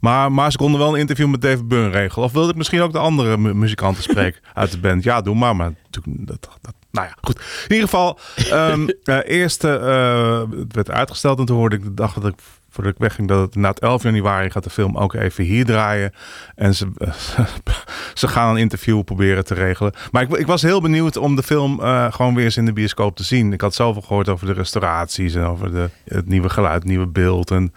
[0.00, 2.24] maar, maar ze konden wel een interview met David Byrne regelen.
[2.26, 5.02] Of wilde ik misschien ook de andere mu- muzikanten spreken uit de band?
[5.04, 5.56] Ja, doe maar.
[5.56, 7.38] Maar natuurlijk, dat, dat, nou ja, goed.
[7.68, 8.18] In ieder geval,
[8.50, 11.38] ehm eh, eerst eh, het werd uitgesteld.
[11.38, 12.38] En toen hoorde ik de dag dat ik,
[12.70, 15.64] voordat ik wegging, dat het na het 11 januari gaat de film ook even hier
[15.64, 16.12] draaien.
[16.54, 16.88] En ze,
[18.14, 19.92] ze gaan een interview proberen te regelen.
[20.10, 22.72] Maar ik, ik was heel benieuwd om de film eh, gewoon weer eens in de
[22.72, 23.52] bioscoop te zien.
[23.52, 27.06] Ik had zoveel gehoord over de restauraties en over de, het nieuwe geluid, het nieuwe
[27.06, 27.50] beeld.
[27.50, 27.74] En,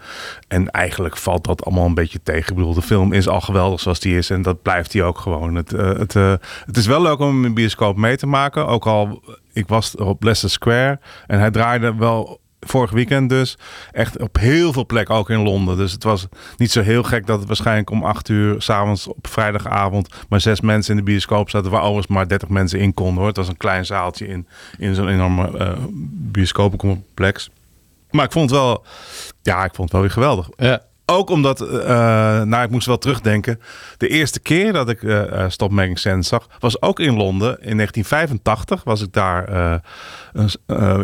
[0.48, 2.50] en eigenlijk valt dat allemaal een beetje tegen.
[2.50, 4.30] Ik bedoel, de film is al geweldig zoals die is.
[4.30, 5.54] En dat blijft die ook gewoon.
[5.54, 6.34] Het, eh, het, eh,
[6.66, 8.66] het is wel leuk om hem in de bioscoop mee te maken.
[8.66, 9.22] Ook al,
[9.52, 10.98] ik was op Leicester Square.
[11.26, 13.58] En hij draaide wel vorig weekend dus
[13.92, 15.76] echt op heel veel plekken, ook in Londen.
[15.76, 16.26] Dus het was
[16.56, 20.60] niet zo heel gek dat het waarschijnlijk om acht uur s'avonds op vrijdagavond maar zes
[20.60, 23.26] mensen in de bioscoop zaten, waar overigens maar 30 mensen in konden hoor.
[23.26, 24.46] Het was een klein zaaltje in,
[24.78, 25.72] in zo'n enorme uh,
[26.10, 27.50] bioscopencomplex.
[28.10, 28.84] Maar ik vond het wel,
[29.42, 30.48] ja, ik vond het wel weer geweldig.
[30.56, 30.82] Ja.
[31.06, 31.76] Ook omdat, uh,
[32.42, 33.60] nou ik moest wel terugdenken.
[33.96, 37.60] De eerste keer dat ik uh, Stop Making Sense zag, was ook in Londen.
[37.60, 39.48] In 1985 was ik daar
[40.32, 40.50] een,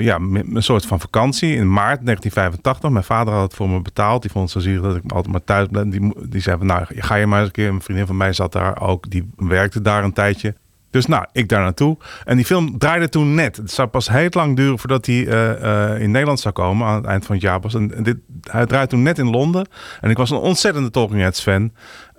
[0.02, 1.54] ja, een soort van vakantie.
[1.54, 2.90] In maart 1985.
[2.90, 4.22] Mijn vader had het voor me betaald.
[4.22, 5.90] Die vond het zo zielig dat ik altijd maar thuis ben.
[5.90, 7.68] Die, die zei van, nou ga je maar eens een keer.
[7.68, 9.10] Een vriendin van mij zat daar ook.
[9.10, 10.54] Die werkte daar een tijdje.
[10.90, 11.96] Dus nou, ik daar naartoe.
[12.24, 13.56] En die film draaide toen net.
[13.56, 16.86] Het zou pas heel lang duren voordat hij uh, uh, in Nederland zou komen.
[16.86, 17.74] Aan het eind van het jaar pas.
[17.74, 18.16] En dit,
[18.50, 19.68] hij draaide toen net in Londen.
[20.00, 21.72] En ik was een ontzettende Talking Heads fan.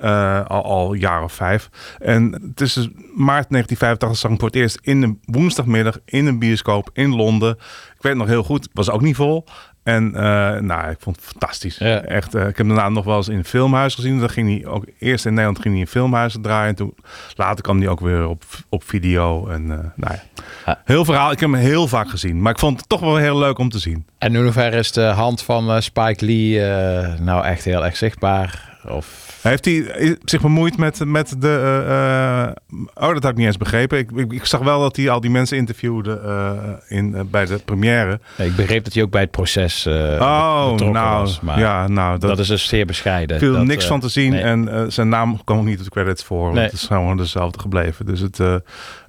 [0.03, 1.69] Uh, al, al jaar of vijf.
[1.99, 2.83] En tussen
[3.15, 7.55] maart 1985 zag ik voor het eerst in de woensdagmiddag in een bioscoop in Londen.
[7.95, 8.63] Ik weet nog heel goed.
[8.63, 9.45] Het was ook niet vol.
[9.83, 10.21] En uh,
[10.59, 11.77] nou, ik vond het fantastisch.
[11.77, 12.01] Ja.
[12.01, 14.19] Echt, uh, ik heb daarna nog wel eens in een filmhuis gezien.
[14.19, 16.69] Dan ging hij ook eerst in Nederland ging hij in filmhuizen draaien.
[16.69, 16.95] En toen
[17.35, 19.47] later kwam hij ook weer op, op video.
[19.47, 20.19] En uh, nou ja,
[20.65, 20.81] Ja.
[20.85, 21.31] heel verhaal.
[21.31, 22.41] Ik heb hem heel vaak gezien.
[22.41, 24.05] Maar ik vond het toch wel heel leuk om te zien.
[24.17, 27.97] En in hoeverre is de hand van eh, Spike Lee eh, nou echt heel erg
[27.97, 28.77] zichtbaar?
[28.87, 31.47] Of Heeft hij zich bemoeid met, met de...
[31.47, 32.53] eh, eh,
[32.93, 33.97] oh, dat had ik niet eens begrepen.
[33.97, 37.45] Ik, ik, ik zag wel dat hij al die mensen interviewde eh, in, eh, bij
[37.45, 38.19] de première.
[38.37, 41.39] Ik begreep dat hij ook bij het proces eh oh, nou, was.
[41.39, 43.39] Maar ja, nou, dat, dat, is dus zeer bescheiden.
[43.39, 44.31] viel Dat, niks eh, van te zien.
[44.31, 44.41] nee.
[44.41, 46.45] En eh, zijn naam kwam ook niet op de credits voor.
[46.45, 48.05] Want het is gewoon dezelfde gebleven.
[48.05, 48.55] Dus het, eh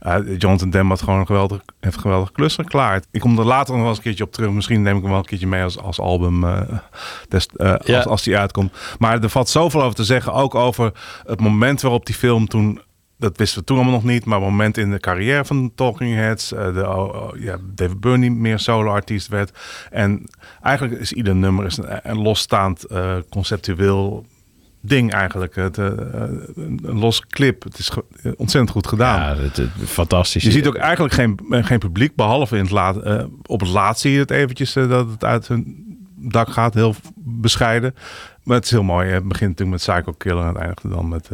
[0.02, 3.06] eh, Jonathan Demme had gewoon een geweldig, heeft een geweldige klus geklaard.
[3.10, 4.50] Ik kom er later nog wel eens een keertje op terug.
[4.50, 6.44] Misschien neem ik hem wel een keertje mee als, als album.
[7.28, 7.96] des, Ja.
[7.96, 8.72] als, als die uitkomt.
[8.98, 10.32] Maar er valt zoveel over te zeggen.
[10.32, 10.92] Ook over
[11.26, 12.80] het moment waarop die film toen...
[13.18, 14.24] Dat wisten we toen allemaal nog niet.
[14.24, 16.52] Maar het moment in de carrière van de Talking Heads.
[16.52, 19.58] eh, de, oh, oh, ja, David niet meer solo-artiest werd.
[19.90, 20.24] En
[20.62, 22.86] eigenlijk is ieder nummer is een, een losstaand
[23.30, 24.26] conceptueel
[24.84, 25.54] ding eigenlijk.
[25.54, 27.62] Het, eh, een een los clip.
[27.62, 27.90] Het is
[28.22, 29.36] ontzettend goed gedaan.
[29.36, 30.42] Ja, het, het- fantastisch.
[30.42, 33.68] Je ziet ook eigenlijk geen, eh, geen publiek, behalve in het laat, eh, op het
[33.68, 35.84] laatst zie je het eventjes eh, dat het uit hun
[36.16, 37.94] dak gaat, heel bescheiden.
[38.42, 39.08] Maar het is heel mooi.
[39.10, 41.28] Het begint natuurlijk met Psycho Killer en het eindigt dan met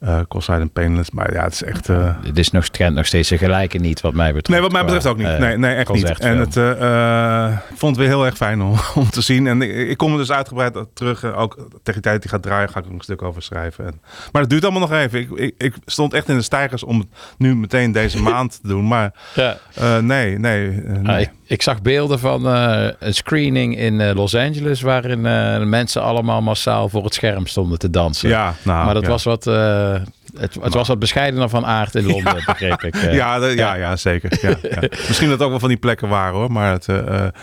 [0.00, 1.10] eh eh Cross-Eyed and Painless.
[1.10, 1.88] Maar ja, het is echt...
[1.88, 4.48] eh, Het is nog, kent nog steeds een gelijke niet, wat mij betreft.
[4.48, 5.26] Nee, wat mij betreft ook niet.
[5.26, 6.18] eh, nee, nee, echt niet.
[6.18, 9.46] En het, eh, eh, ik vond het weer heel erg fijn om, om te zien.
[9.46, 11.22] En ik, ik kom er dus uitgebreid terug.
[11.24, 13.86] eh, Ook tegen de tijd die gaat draaien, ga ik er een stuk over schrijven.
[13.86, 14.00] En,
[14.32, 15.20] maar het duurt allemaal nog even.
[15.20, 17.08] Ik, ik, ik stond echt in de stijgers om het
[17.38, 18.88] nu meteen deze maand te doen.
[18.88, 19.56] Maar Ja.
[19.74, 20.68] eh, nee, nee.
[20.82, 21.26] eh, nee.
[21.26, 24.80] Ah, ik, zag beelden van eh, een screening in eh, Los Angeles...
[24.80, 28.28] waarin eh, mensen allemaal massaal voor het scherm stonden te dansen.
[28.28, 29.08] ja, nou, maar dat ja.
[29.08, 29.44] was wat...
[29.44, 32.96] het, het was wat bescheidener van aard in Londen, begreep ik.
[33.12, 34.38] Ja, de- ja, ja, zeker.
[34.42, 34.80] Ja, ja.
[35.08, 36.52] Misschien dat het ook wel van die plekken waren hoor.
[36.52, 36.88] Maar het,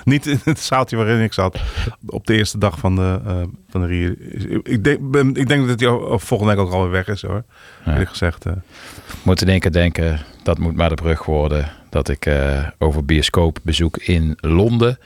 [0.03, 1.59] niet in het zaaltje waarin ik zat.
[2.05, 3.19] Op de eerste dag van de,
[3.69, 4.17] van de Rie.
[4.63, 5.89] Ik denk, ben- ik denk dat hij
[6.19, 7.43] volgende week ook alweer weg is hoor.
[7.87, 8.45] Eerlijk gezegd.
[8.45, 8.53] eh.
[9.23, 13.05] moet in één keer denken, dat moet maar de brug worden, dat ik eh, over
[13.05, 14.97] bioscoop bezoek in Londen.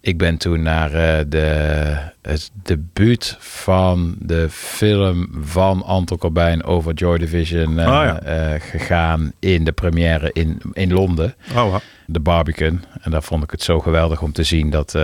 [0.00, 6.92] Ik ben toen naar eh, de, het debuut van de film van Anton Corbijn over
[6.94, 8.20] Joy Division eh, Oh ja.
[8.20, 11.74] eh, gegaan in de première in, in Londen, Oh,
[12.06, 12.80] de Barbican.
[13.02, 14.96] En daar vond ik het zo geweldig om te zien dat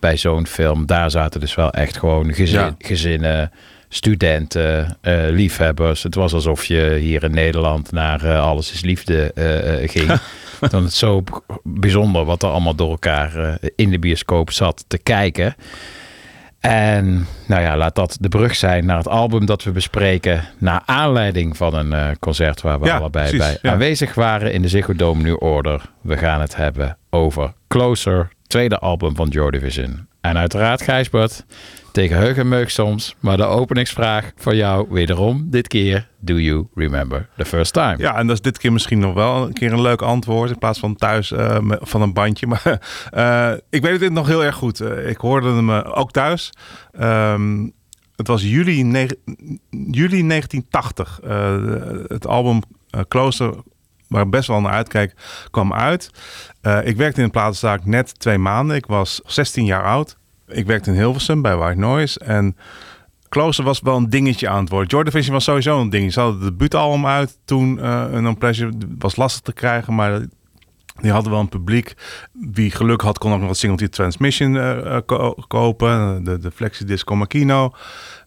[0.00, 2.74] bij zo'n film, daar zaten dus wel echt gewoon gezin, Ja.
[2.78, 3.50] gezinnen,
[3.88, 6.02] studenten, eh, liefhebbers.
[6.02, 10.18] Het was alsof je hier in Nederland naar eh, Alles is Liefde eh, ging.
[10.70, 11.22] Dan het zo
[11.62, 15.54] bijzonder wat er allemaal door elkaar in de bioscoop zat te kijken.
[16.60, 20.44] En nou ja, laat dat de brug zijn naar het album dat we bespreken.
[20.58, 23.72] Naar aanleiding van een concert waar we Ja, allebei precies, bij ja.
[23.72, 25.90] aanwezig waren in de Ziggo Dome New Order.
[26.00, 30.06] We gaan het hebben over Closer, tweede album van Joy Division.
[30.20, 31.44] En uiteraard Gijsbert,
[31.96, 33.16] tegen heug en meug soms.
[33.20, 36.08] Maar de openingsvraag voor jou wederom dit keer.
[36.18, 37.94] Do you remember the first time?
[37.98, 40.58] Ja, en dat is dit keer misschien nog wel een keer een leuk antwoord in
[40.58, 42.46] plaats van thuis eh, van een bandje.
[42.52, 44.80] Maar eh, ik weet het nog heel erg goed.
[44.80, 46.52] Eh, ik hoorde hem ook thuis.
[46.92, 47.68] Ehm,
[48.16, 49.06] het was juli,
[49.70, 51.20] juli 1980.
[51.20, 51.56] Eh,
[52.06, 52.60] het album
[53.08, 53.54] Closer,
[54.08, 55.14] waar best wel naar uitkijk,
[55.50, 56.10] kwam uit.
[56.84, 58.76] Ik werkte in een platenzaak net twee maanden.
[58.76, 60.16] Ik was 16 jaar oud.
[60.48, 62.18] Ik werkte in Hilversum bij White Noise.
[62.20, 62.56] En
[63.28, 64.88] Closer was wel een dingetje aan het worden.
[64.88, 66.12] Jordan Vision was sowieso een ding.
[66.12, 67.80] Ze hadden het debuutalbum uit toen.
[67.80, 70.20] eh een Pleasure was lastig te krijgen, maar
[71.00, 71.94] die hadden wel een publiek.
[72.32, 76.24] Wie geluk had, kon ook nog wat Single Transmission eh, eh, ko- kopen.
[76.24, 77.70] De, de Flexi Disco Makino.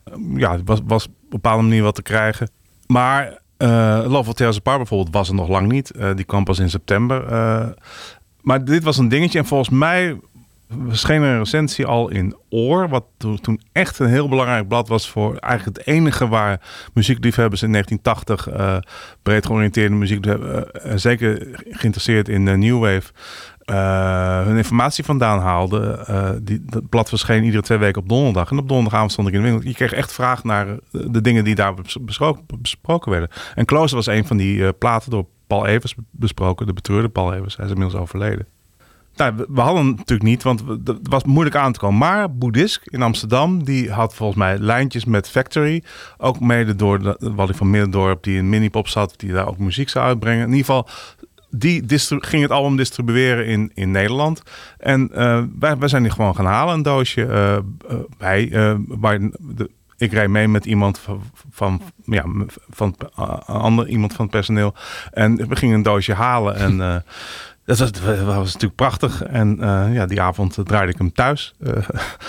[0.03, 2.49] Eh, ja, was, was op een bepaalde manier wat te krijgen.
[2.87, 3.37] Maar
[4.07, 5.91] Love of Tears Apart bijvoorbeeld was er nog lang niet.
[6.15, 7.23] Die kwam pas in september.
[8.41, 9.39] Maar dit was een dingetje.
[9.39, 10.19] En volgens mij
[10.87, 12.89] verscheen er een recensie al in Oor.
[12.89, 16.61] Wat to- toen echt een heel belangrijk blad was voor eigenlijk het enige waar
[16.93, 18.77] muziekliefhebbers in 1980 eh,
[19.23, 20.35] breed georiënteerde muziek, uh,
[20.95, 23.11] zeker geïnteresseerd in New Wave,
[23.65, 26.07] eh, hun informatie vandaan haalden.
[26.07, 28.51] Eh, die, dat blad verscheen iedere twee weken op donderdag.
[28.51, 29.67] En op donderdagavond stond ik in de winkel.
[29.67, 33.29] Je kreeg echt vraag naar eh, de dingen die daar bes- besproken, werden.
[33.55, 36.65] En Closer was een van die eh, platen door Paul Evers besproken.
[36.65, 37.55] De betreurde Paul Evers.
[37.55, 38.47] Hij is inmiddels overleden.
[39.19, 41.97] Nou, we, hadden natuurlijk niet, want het was moeilijk aan te komen.
[41.97, 45.83] Maar Boeddhisk in Amsterdam, die had volgens mij lijntjes met Factory.
[46.17, 49.89] Ook mede door de, Wally van Middendorp, die in Minipop zat, die daar ook muziek
[49.89, 50.43] zou uitbrengen.
[50.43, 50.87] In ieder geval,
[51.49, 51.83] die
[52.19, 54.41] ging het album distribueren in, in Nederland.
[54.77, 57.25] En eh, wij, wij zijn die gewoon gaan halen, een doosje.
[57.25, 57.63] eh eh,
[58.17, 59.69] wij, eh, waar de,
[60.01, 61.21] ik rijd mee met iemand van,
[61.51, 62.23] van, ja,
[62.69, 62.95] van
[63.45, 64.73] ander, iemand van het personeel.
[65.11, 66.55] En we gingen een doosje halen.
[66.55, 66.95] En eh,
[67.65, 69.23] dat, was, dat was natuurlijk prachtig.
[69.23, 71.53] En eh, ja, die avond draaide ik hem thuis.
[71.59, 71.73] Eh,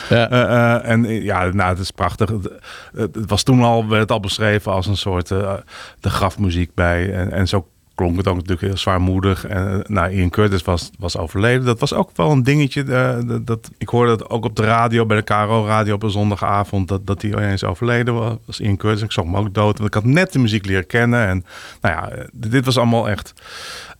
[0.09, 0.31] Ja.
[0.31, 2.29] eh, eh, en eh, ja, nou, het is prachtig.
[2.29, 2.51] Het,
[2.95, 5.55] het, was toen al, werd het al beschreven als een soort eh,
[6.01, 7.13] de grafmuziek bij.
[7.13, 7.69] En, en zo
[8.01, 9.47] klonk het ook natuurlijk heel zwaarmoedig.
[9.47, 11.65] En eh, nou, Ian Curtis was, was overleden.
[11.65, 12.83] Dat was ook wel een dingetje.
[12.83, 16.11] eh, dat, dat, ik hoorde het ook op de radio, bij de KRO-radio op een
[16.11, 18.35] zondagavond, dat, dat hij ineens overleden was.
[18.47, 19.03] was Ian Curtis.
[19.03, 19.79] Ik zag hem ook dood.
[19.79, 21.27] Want ik had net de muziek leren kennen.
[21.27, 21.45] En
[21.81, 23.33] nou ja, eh, dit was allemaal echt...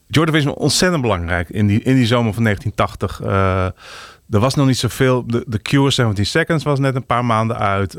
[0.07, 3.21] Jordan is ontzettend belangrijk in die, in die zomer van 1980.
[3.27, 3.65] Eh,
[4.31, 5.27] er was nog niet zoveel.
[5.27, 7.95] De, de Cure 17 Seconds was net een paar maanden uit.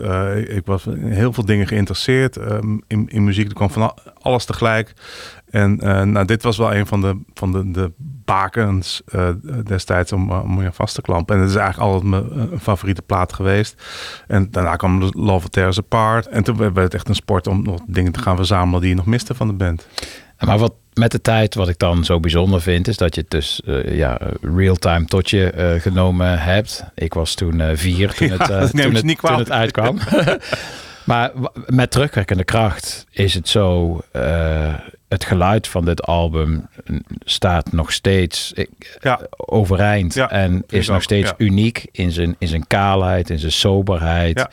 [0.47, 3.47] Ik, was heel veel dingen geïnteresseerd ehm, in, in muziek.
[3.47, 4.93] Er kwam van al- alles tegelijk.
[5.51, 7.91] En eh, nou, dit was wel een van de, van de, de
[8.25, 9.29] bakens eh,
[9.63, 11.35] destijds om, eh, om je vast te klampen.
[11.35, 13.83] En het is eigenlijk altijd mijn favoriete plaat geweest.
[14.27, 16.27] En daarna kwam de Love Tears Apart.
[16.27, 18.95] En toen werd het echt een sport om nog dingen te gaan verzamelen die je
[18.95, 19.87] nog miste van de band.
[20.39, 23.29] Maar wat met de tijd, wat ik dan zo bijzonder vind, is dat je het
[23.29, 26.83] dus ja, real-time tot je genomen hebt.
[26.95, 29.97] Ik was toen vier toen, Ja, het, toen, het, toen het uitkwam.
[31.05, 31.31] maar
[31.65, 33.99] met terugwerkende kracht is het zo,
[35.11, 36.67] het geluid van dit album
[37.25, 38.65] staat nog steeds eh,
[38.99, 39.19] Ja.
[39.37, 41.35] overeind Ja, en is nog ook, steeds ja.
[41.37, 44.47] uniek in zijn, in zijn kaalheid, in zijn soberheid.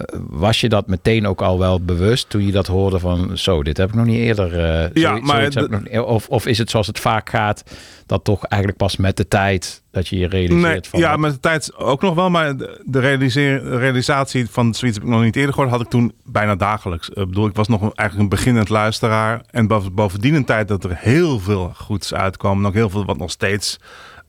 [0.00, 3.62] Eh, Was je dat meteen ook al wel bewust toen je dat hoorde van zo,
[3.62, 4.58] dit heb ik nog niet eerder.
[4.58, 7.64] eh, Ja, zoiets- maar zoiets nog of, of is het zoals het vaak gaat,
[8.06, 11.32] dat toch eigenlijk pas met de tijd dat je je realiseert Nee, van ja, met
[11.32, 12.30] de tijd ook nog wel.
[12.30, 13.00] Maar de,
[13.78, 15.72] realisatie van zoiets heb ik nog niet eerder gehoord.
[15.72, 17.08] Had ik toen bijna dagelijks.
[17.08, 19.42] Ik bedoel, ik was nog een, eigenlijk een beginnend luisteraar.
[19.50, 22.58] En boven- bovendien een tijd dat er heel veel goeds uitkwam.
[22.58, 23.78] En ook heel veel wat nog steeds...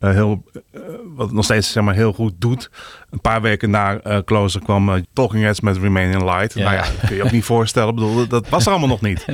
[0.01, 0.79] eh, heel, eh,
[1.15, 2.69] wat nog steeds zeg maar, heel goed doet.
[3.09, 6.53] Een paar weken na eh, Closer kwam Talking Heads met Remain in Light.
[6.53, 6.63] Ja.
[6.63, 7.89] Nou ja, dat kun je ook niet voorstellen.
[7.89, 9.25] Ik bedoel, dat was er allemaal nog niet.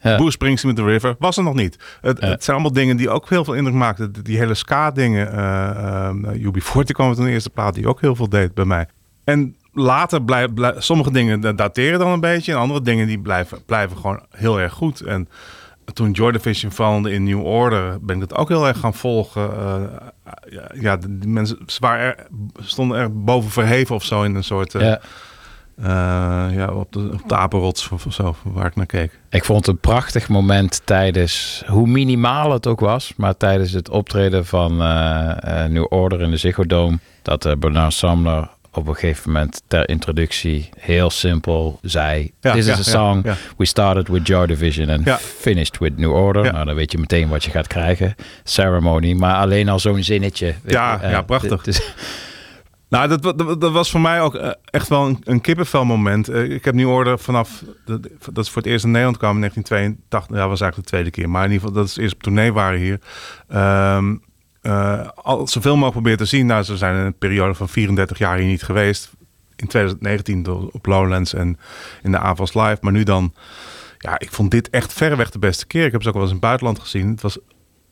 [0.00, 0.16] Ja.
[0.16, 1.78] Bruce Springsteen met The River was er nog niet.
[2.00, 2.28] Het, Ja.
[2.28, 4.12] het zijn allemaal dingen die ook heel veel indruk maakten.
[4.22, 5.32] Die- hele ska-dingen.
[5.32, 8.86] eh uh, UB40 kwam met een eerste plaat die ook heel veel deed bij mij.
[9.24, 12.52] En later blijven sommige dingen da- dateren dan een beetje.
[12.52, 15.00] En andere dingen die blijven, blijven gewoon heel erg goed.
[15.00, 15.28] En
[15.92, 19.50] toen Jordan Vision veranderde in New Order, ben ik het ook heel erg gaan volgen.
[19.58, 19.82] Eh,
[20.80, 22.26] ja, die mensen ze waren er,
[22.60, 24.74] stonden er boven verheven of zo in een soort...
[24.74, 26.48] eh, Ja.
[26.48, 29.18] ja, op de, op de apenrots of, zo, waar ik naar keek.
[29.30, 33.88] Ik vond het een prachtig moment tijdens, hoe minimaal het ook was, maar tijdens het
[33.88, 34.76] optreden van
[35.72, 40.68] New Order in de Ziggo Dome, dat Bernard Sumner op een gegeven moment ter introductie
[40.78, 43.20] heel simpel zei: Ja, This ja, is a ja, song.
[43.24, 43.36] ja.
[43.56, 45.16] We started with Joy Division and Ja.
[45.18, 46.44] finished with New Order.
[46.44, 46.50] Ja.
[46.52, 48.14] Nou, dan weet je meteen wat je gaat krijgen.
[48.44, 49.12] Ceremony.
[49.12, 50.54] Maar alleen al zo'n zinnetje.
[50.66, 51.64] Ja, je, eh, ja, prachtig.
[52.88, 56.28] Nou, dat, dat, dat was voor mij ook eh, echt wel een, een kippenvel moment.
[56.28, 58.00] Eh, Ik heb New Order vanaf, dat,
[58.32, 60.36] dat is voor het eerst in Nederland kwam in 1982.
[60.38, 61.30] Ja, was eigenlijk de tweede keer.
[61.30, 62.98] Maar in ieder geval, dat is eerst op tournee waren hier.
[63.48, 64.14] Ehm
[64.64, 66.46] eh, al zoveel mogelijk proberen te zien.
[66.46, 69.10] Nou, ze zijn een periode van 34 jaar hier niet geweest.
[69.56, 71.58] In 2019 door- op Lowlands en
[72.02, 72.76] in de AVAS Live.
[72.80, 73.34] Maar nu dan,
[73.98, 75.84] ja, ik vond dit echt verreweg de beste keer.
[75.86, 77.08] Ik heb ze ook wel eens in het buitenland gezien.
[77.08, 77.38] Het was,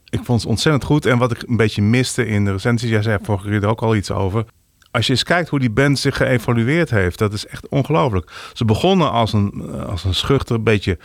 [0.08, 1.06] ik vond het ontzettend goed.
[1.06, 3.82] En wat ik een beetje miste in de recensies, jij zei vorige keer er ook
[3.82, 4.44] al iets over.
[4.90, 8.30] Als je eens kijkt hoe die band zich geëvolueerd heeft, dat is echt ongelooflijk.
[8.52, 10.98] Ze begonnen als een, als een schuchter, beetje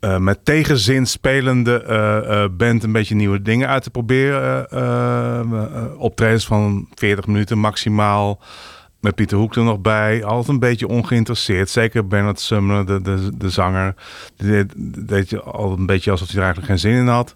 [0.00, 4.68] eh, met tegenzin spelende eh, eh, band een beetje nieuwe dingen uit te proberen.
[5.98, 8.40] optredens van 40 minuten maximaal.
[9.00, 10.24] Met Pieter Hoek er nog bij.
[10.24, 11.70] Altijd een beetje ongeïnteresseerd.
[11.70, 13.94] Zeker Bernard Sumner, de, de, de zanger.
[14.36, 14.72] Deed,
[15.08, 17.34] deed je altijd een beetje alsof hij er eigenlijk geen zin in had.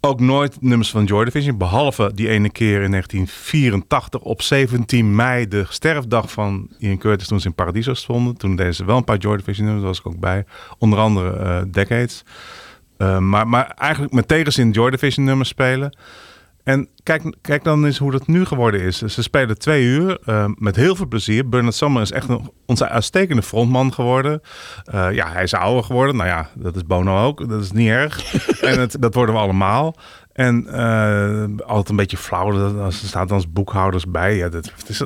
[0.00, 1.58] Ook nooit nummers van Joy Division.
[1.58, 5.48] Behalve die ene keer in 1984 op 17 mei.
[5.48, 8.36] De sterfdag van Ian Curtis toen ze in Paradiso stonden.
[8.36, 9.84] Toen deden ze wel een paar Joy Division nummers.
[9.84, 10.44] Daar was ik ook bij.
[10.78, 12.24] Onder andere eh, Decades.
[12.96, 15.96] Eh, maar, maar eigenlijk met tegenzin Joy Division nummers spelen.
[16.66, 18.98] En kijk, kijk dan eens hoe dat nu geworden is.
[18.98, 21.48] Ze spelen twee uur eh, met heel veel plezier.
[21.48, 24.40] Bernard Summer is echt een, onze uitstekende frontman geworden.
[24.84, 26.16] Eh, ja, hij is ouder geworden.
[26.16, 27.48] Nou ja, dat is Bono ook.
[27.48, 28.34] Dat is niet erg.
[28.60, 29.96] en het, dat worden we allemaal.
[30.32, 32.76] En eh, altijd een beetje flauw.
[32.84, 34.36] er staat dan als boekhouders bij.
[34.36, 35.02] Ja, dat, het is,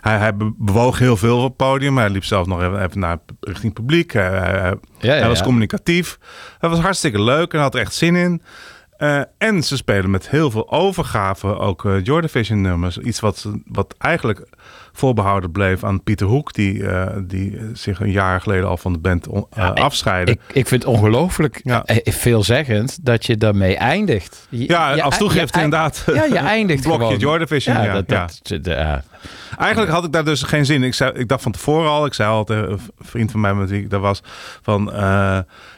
[0.00, 1.98] hij, hij bewoog heel veel op het podium.
[1.98, 4.12] Hij liep zelf nog even, even naar richting publiek.
[4.12, 6.18] Hij, Ja, ja, hij was communicatief.
[6.58, 8.42] Hij was hartstikke leuk en had er echt zin in.
[9.02, 12.98] Eh, en ze spelen met heel veel overgave ook eh Joy Division nummers.
[12.98, 14.48] Iets wat, wat eigenlijk
[14.92, 18.98] voorbehouden bleef aan Pieter Hoek, die, eh, die zich een jaar geleden al van de
[18.98, 20.32] band on- eh, Ja, afscheidde.
[20.32, 21.84] Ik, ik vind het ongelooflijk Ja.
[21.84, 24.46] eh, veelzeggend dat je daarmee eindigt.
[24.50, 26.04] Je- ja, je- als toegift inderdaad.
[26.14, 27.18] Ja, je eindigt Blokje gewoon.
[27.18, 28.02] Joy Division, ja, ja.
[28.06, 28.40] dat.
[29.58, 30.82] Eigenlijk had ik daar dus geen zin in.
[30.82, 33.54] Ik, zei, ik dacht van tevoren al, ik zei al tegen een vriend van mij
[33.54, 34.22] met wie ik daar was,
[34.62, 34.90] van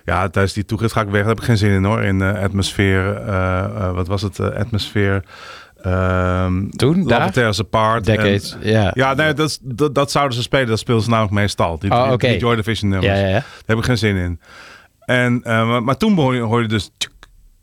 [0.05, 1.21] ja, tijdens die toegift ga ik weg.
[1.21, 2.03] Daar heb ik geen zin in hoor.
[2.03, 3.25] In atmosfeer,
[3.95, 4.41] wat was het?
[4.41, 5.25] atmosfeer.
[5.85, 7.33] Ehm Toen, daar?
[7.59, 8.05] Apart.
[8.05, 8.91] Decades, En- ja.
[8.95, 10.67] Ja, nee, dat, dat, dat zouden ze spelen.
[10.67, 11.79] Dat speelden ze namelijk meestal.
[11.79, 12.29] Die, Oh, die- oké.
[12.29, 13.19] die Joy Division nummers.
[13.19, 13.33] Ja, ja, ja.
[13.33, 14.41] Daar heb ik geen zin in.
[15.01, 16.91] En, eh, maar, maar toen hoorde je, hoorde je dus...
[16.97, 17.13] tjuk,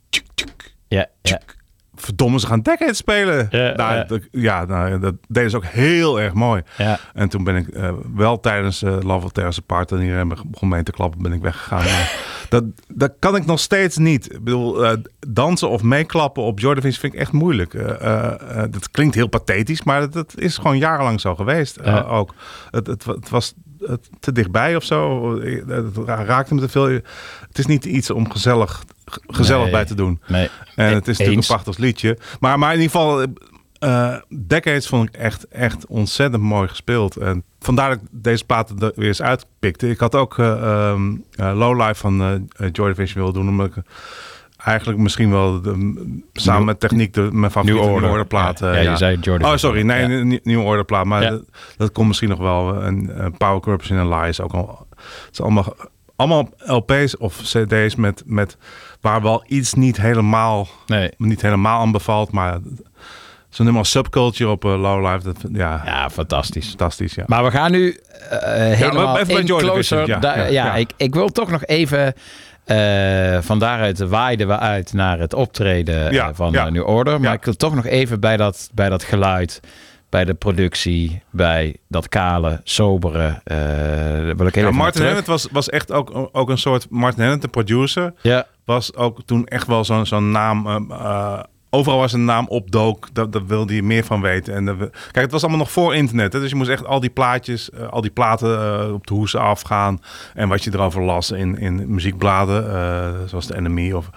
[0.09, 1.39] tjuk, tjuk, Ja, ja.
[2.01, 3.47] Verdomme, ze gaan Decades spelen.
[3.49, 4.03] Ja, nou, ja.
[4.03, 6.61] Dat, ja nou, dat deden ze ook heel erg mooi.
[6.77, 6.99] Ja.
[7.13, 10.69] En toen ben ik eh, wel tijdens eh Love of Terrace Apart en iedereen begon
[10.69, 11.85] mee te klappen, ben ik weggegaan.
[12.49, 14.33] Dat, dat kan ik nog steeds niet.
[14.33, 14.97] Ik bedoel, eh,
[15.27, 17.71] dansen of meeklappen op Jordan vind ik echt moeilijk.
[18.71, 21.83] Dat klinkt heel pathetisch, maar dat, dat is gewoon jarenlang zo geweest.
[21.87, 22.33] ook.
[22.71, 23.53] Het, het, het was
[24.19, 25.31] te dichtbij of zo.
[25.67, 26.85] Het raakte me te veel.
[27.47, 28.83] Het is niet iets om gezellig,
[29.27, 29.71] gezellig Nee.
[29.71, 30.19] bij te doen.
[30.27, 30.49] Nee.
[30.75, 32.17] En het is natuurlijk een prachtig liedje.
[32.39, 33.25] Maar, maar in ieder geval,
[33.79, 37.15] eh Decades vond ik echt, echt ontzettend mooi gespeeld.
[37.15, 39.89] En vandaar dat ik deze platen er weer eens uitpikte.
[39.89, 42.21] Ik had ook eh ehm, eh, Lowlife van
[42.57, 43.49] eh Joy Division willen doen.
[43.49, 43.83] Omdat ik
[44.65, 48.09] eigenlijk misschien wel de- samen met techniek de, mijn favoriete New New Order.
[48.09, 48.59] Order plaat.
[48.59, 49.81] Ja, eh, ja, je zei Joy Oh, sorry.
[49.81, 50.09] Nee, Ja.
[50.19, 51.05] een nieuw New Order plaat.
[51.05, 51.29] Maar Ja.
[51.29, 51.43] dat,
[51.77, 52.81] dat komt misschien nog wel.
[52.83, 54.87] En eh, Power Corruption en Lies ook al.
[54.95, 55.75] Het is allemaal,
[56.15, 58.57] allemaal LP's of CD's met, met
[59.01, 61.11] waar wel iets niet helemaal Nee.
[61.17, 62.57] niet helemaal aan bevalt, maar
[63.49, 66.67] zo'n nummer als Subculture op uh, Low Life, dat, ja, Ja, fantastisch.
[66.67, 67.13] fantastisch.
[67.15, 67.23] Ja.
[67.27, 70.07] Maar we gaan nu helemaal even bij in closer.
[70.07, 70.75] Ja, ja, ja, ja.
[70.75, 72.13] Ik, ik wil toch nog even...
[72.75, 76.65] eh van daaruit waaiden we uit naar het optreden eh, van ja.
[76.65, 77.19] eh, New Order.
[77.19, 77.35] Maar Ja.
[77.35, 79.59] ik wil toch nog even bij dat, bij dat geluid,
[80.09, 83.41] bij de productie, bij dat kale, sobere.
[83.43, 85.03] daar wil ik even Martin.
[85.03, 89.19] Hennett was, was echt ook, ook een soort Martin Hennett, de producer, Ja, was ook
[89.25, 90.87] toen echt wel zo'n zo'n naam.
[91.73, 94.53] Overal waar zijn naam opdook, dat, dat wilde je meer van weten.
[94.53, 96.33] En we- kijk, het was allemaal nog voor internet.
[96.33, 99.13] Hè, dus je moest echt al die plaatjes, eh, al die platen eh, op de
[99.13, 100.01] hoesen afgaan.
[100.33, 103.91] En wat je erover las in, in muziekbladen, eh, zoals de Enemy.
[103.91, 104.09] Of,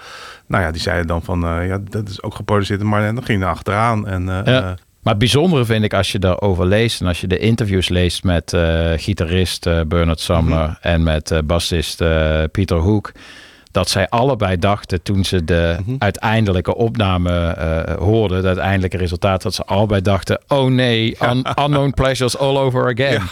[0.46, 2.82] nou ja, die zeiden dan van, ja, dat is ook geproduceerd.
[2.82, 4.06] Maar en dan ging je er achteraan.
[4.08, 4.76] En, Ja.
[5.02, 8.24] Maar het bijzondere vind ik als je daarover leest en als je de interviews leest
[8.24, 8.56] met
[8.96, 10.74] gitarist Bernard Sumner Mhm.
[10.80, 12.02] en met bassist
[12.52, 13.12] Pieter Hoek,
[13.74, 15.94] dat zij allebei dachten toen ze de Mhm.
[15.98, 21.90] uiteindelijke opname eh, hoorden, het uiteindelijke resultaat, dat ze allebei dachten, oh nee, un- unknown
[21.94, 23.22] pleasures all over again.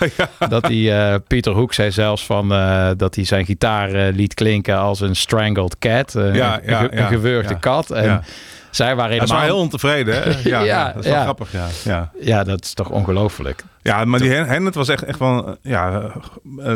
[0.49, 4.79] Dat die eh, Pieter Hoek zei zelfs van eh, dat hij zijn gitaar liet klinken
[4.79, 7.91] als een strangled cat, Ja, een, ge- een gewurgde kat.
[7.91, 8.23] En Ja.
[8.73, 9.37] Zij waren helemaal...
[9.37, 10.15] waren heel ontevreden.
[10.23, 10.31] Hè?
[10.65, 11.53] Ja, dat is wel grappig.
[11.53, 12.11] Ja, ja.
[12.21, 13.65] Ja, dat is toch ongelooflijk.
[13.83, 16.13] ja maar die Hen- Hennet was echt, echt wel eh, ja, eh, eh,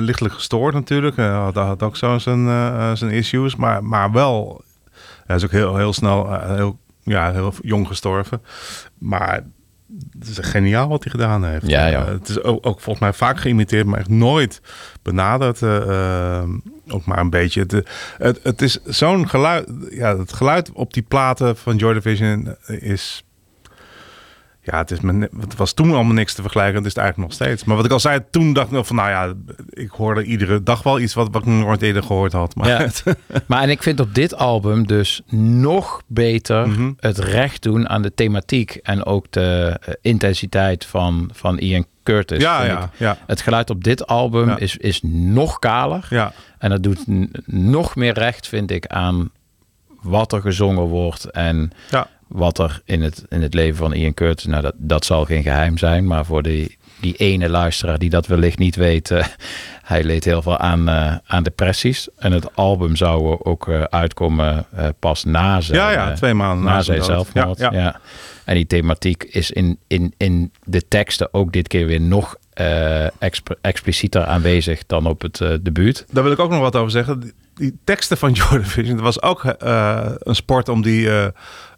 [0.02, 1.16] lichtelijk gestoord natuurlijk.
[1.16, 3.56] Hij had, had ook zo zijn, eh, zijn issues.
[3.56, 4.62] Maar, maar wel,
[5.26, 8.42] hij is ook heel, heel snel, eh, heel, ja, heel jong gestorven.
[8.98, 9.40] Maar
[10.18, 11.66] het is geniaal wat hij gedaan heeft.
[11.66, 12.04] Ja, ja.
[12.06, 14.60] Eh, het is ook, ook volgens mij vaak geïmiteerd, maar echt nooit
[15.02, 15.62] benaderd.
[15.62, 16.48] eh, eh,
[16.88, 17.60] ook maar een beetje.
[17.60, 17.88] Het,
[18.18, 19.68] het, het is zo'n geluid.
[19.90, 23.24] Ja, het geluid op die platen van Joy Division is.
[24.70, 26.76] Ja, het, is me, ne- het was toen allemaal niks te vergelijken.
[26.76, 27.64] Het is het eigenlijk nog steeds.
[27.64, 29.32] Maar wat ik al zei, toen dacht ik nog van, nou ja,
[29.70, 32.54] ik hoorde iedere dag wel iets wat, wat ik nog nooit eerder gehoord had.
[32.54, 32.78] Maar Ja.
[32.78, 33.04] het-
[33.46, 36.92] Maar en ik vind op dit album dus nog beter Mhm.
[37.00, 42.42] het recht doen aan de thematiek en ook de eh, intensiteit van, van Ian Curtis.
[42.42, 42.88] ja, ja, ik.
[42.96, 44.58] ja, Het geluid op dit album Ja.
[44.58, 46.06] is, is nog kaler.
[46.10, 46.32] ja.
[46.58, 47.04] En dat doet
[47.46, 49.30] nog meer recht, vind ik, aan
[50.00, 52.08] wat er gezongen wordt en ja.
[52.28, 54.46] Wat er in het, in het leven van Ian Curtis.
[54.46, 58.26] Nou, dat, dat zal geen geheim zijn, maar voor die, die ene luisteraar die dat
[58.26, 59.24] wellicht niet weet, eh,
[59.82, 62.08] hij leed heel veel aan, eh, aan depressies.
[62.18, 64.66] En het album zou ook eh, uitkomen
[64.98, 67.58] pas na zijn, Ja, ja, twee maanden na na zijn zelfmoord.
[67.58, 68.00] Ja, Ja, ja.
[68.44, 72.36] En die thematiek is in, in, in de teksten ook dit keer weer nog
[73.18, 76.04] exp- explicieter aanwezig dan op het debuut.
[76.10, 77.32] Daar wil ik ook nog wat over zeggen.
[77.54, 79.44] Die, teksten van Jordan Vision, het was ook
[80.18, 81.08] een sport om die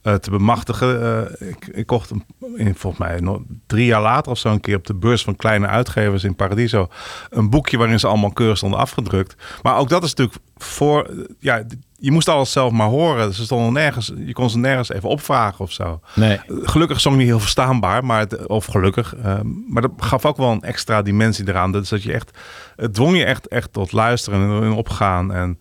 [0.03, 1.03] eh, te bemachtigen.
[1.03, 2.11] Eh, ik, ik kocht
[2.57, 5.37] in, volgens mij nog drie jaar later of zo een keer op de beurs van
[5.37, 6.89] kleine uitgevers in Paradiso.
[7.31, 9.37] Een boekje waarin ze allemaal keurig stonden afgedrukt.
[9.63, 11.63] Maar ook dat is natuurlijk voor, ja,
[12.01, 13.35] je moest alles zelf maar horen.
[13.35, 16.01] Ze stonden nergens, je kon ze nergens even opvragen of zo.
[16.15, 16.41] Nee.
[16.49, 19.15] Gelukkig zong niet heel verstaanbaar, maar het, of gelukkig.
[19.17, 21.73] eh, maar dat gaf ook wel een extra dimensie eraan.
[21.73, 22.39] Dus dat je echt,
[22.77, 25.33] het dwong je echt, echt tot luisteren en, en opgaan.
[25.33, 25.59] En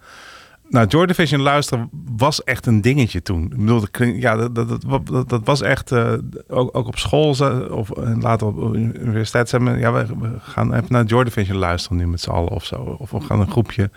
[0.69, 3.43] nou, Joy Division luisteren was echt een dingetje toen.
[3.43, 6.13] Ik bedoel, dat, klink- ja, dat, dat, dat, dat, was echt, eh,
[6.47, 7.29] ook, ook op school
[7.71, 10.05] of eh, later op universiteit zijn we, ja, we,
[10.39, 12.75] gaan even naar Joy Division luisteren nu met z'n allen of zo.
[12.75, 13.89] Of we gaan een groepje.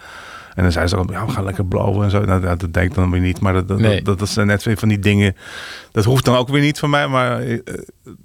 [0.55, 2.24] En dan zei ze ook, ja, we gaan lekker blowen en zo.
[2.24, 3.40] Nou, dat, dat denk ik dan weer niet.
[3.40, 4.02] Maar dat, dat, Nee.
[4.02, 5.36] dat, dat zijn net weer van die dingen.
[5.92, 7.09] Dat hoeft dan ook weer niet van mij.
[7.09, 7.59] Maar uh,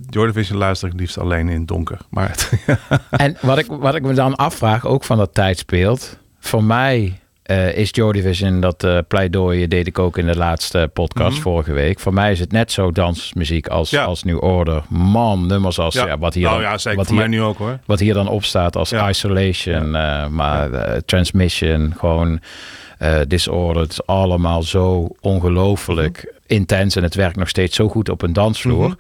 [0.10, 1.98] Joy Division luister ik liefst alleen in het donker.
[2.10, 2.52] Maar het,
[3.10, 6.18] En wat ik, wat ik me dan afvraag, ook van dat tijdsbeeld.
[6.40, 10.90] Voor mij eh, is Joy Division, dat eh pleidooi deed ik ook in de laatste
[10.94, 11.42] podcast Mhm.
[11.42, 12.00] vorige week.
[12.00, 14.04] Voor mij is het net zo dansmuziek als, Ja.
[14.04, 14.84] als New Order.
[14.90, 16.18] Man, nummers als ja.
[16.18, 17.80] wat hier nou dan, ja, zeker wat voor hier, mij nu ook hoor.
[17.86, 18.92] wat hier dan op staat als.
[18.92, 20.70] Isolation, eh, maar
[21.06, 22.40] Transmission, gewoon
[23.28, 23.82] Disorder.
[23.82, 26.54] Het is allemaal zo ongelooflijk Mhm.
[26.54, 28.88] intens en het werkt nog steeds zo goed op een dansvloer.
[28.88, 28.98] Mhm.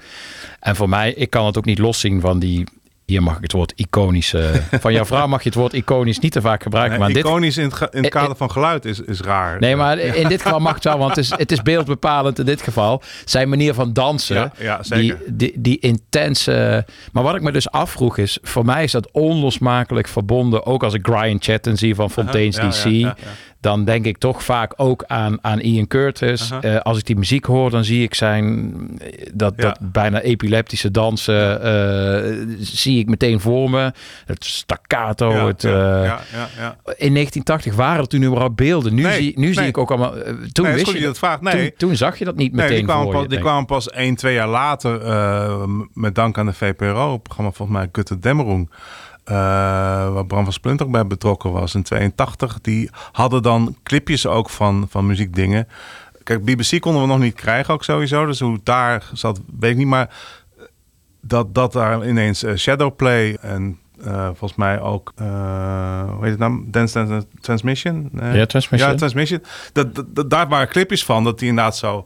[0.59, 2.63] En voor mij, ik kan het ook niet loszien van die.
[3.05, 4.51] Hier mag ik het woord iconische.
[4.81, 6.99] Van jouw vrouw mag je het woord iconisch niet te vaak gebruiken.
[6.99, 9.59] Nee, maar dit, iconisch in het, in het Eh, kader van geluid is, is raar.
[9.59, 12.45] nee, maar in dit geval mag het wel, want het is, het is beeldbepalend in
[12.45, 13.01] dit geval.
[13.25, 14.35] Zijn manier van dansen.
[14.35, 15.17] Ja, ja, zeker.
[15.25, 16.85] Die, die, die intense.
[17.11, 20.65] Maar wat ik me dus afvroeg is: voor mij is dat onlosmakelijk verbonden.
[20.65, 22.85] Ook als ik Brian Chatton zie van Fontaine's ja, DC.
[22.85, 23.15] ja.
[23.65, 26.51] Dan denk ik toch vaak ook aan, aan Ian Curtis.
[26.61, 28.73] Eh, als ik die muziek hoor, dan zie ik zijn
[29.33, 29.61] dat, Ja.
[29.63, 31.61] dat bijna epileptische dansen.
[31.61, 33.91] eh, zie ik meteen voor me.
[34.25, 35.31] Het staccato.
[35.31, 36.75] Ja, het, ja, eh, ja, ja, ja.
[36.97, 38.93] In 1980 waren er toen überhaupt beelden.
[38.93, 39.67] Nu, Nee, zie, nu zie nee.
[39.67, 40.15] ik ook allemaal.
[40.17, 41.41] eh, Toen Nee, wist je dat je dat vraagt.
[41.41, 41.53] Nee.
[41.69, 43.27] Toen, toen zag je dat niet Nee, meteen die kwamen, voor pas, je.
[43.29, 45.63] die kwamen pas 1, 2 jaar later eh,
[45.93, 47.11] met dank aan de VPRO.
[47.13, 48.73] Het programma volgens mij Gutte Dämmerung.
[49.25, 49.35] Eh,
[50.13, 52.61] waar Bram van Splint ook bij betrokken was in 82.
[52.61, 55.67] Die hadden dan clipjes ook van, van muziekdingen.
[56.23, 58.25] Kijk, BBC konden we nog niet krijgen ook sowieso.
[58.25, 59.87] Dus hoe daar zat, weet ik niet.
[59.87, 60.09] Maar
[61.21, 65.25] dat, dat daar ineens eh, Shadowplay en eh, volgens mij ook, eh,
[66.11, 66.63] hoe heet het nou?
[66.67, 68.09] Dance Dance Transmission?
[68.13, 68.89] Ja, Transmission.
[68.91, 69.43] Ja, Transmission.
[69.73, 72.05] Dat, dat, dat- daar waren clipjes van, dat die inderdaad zo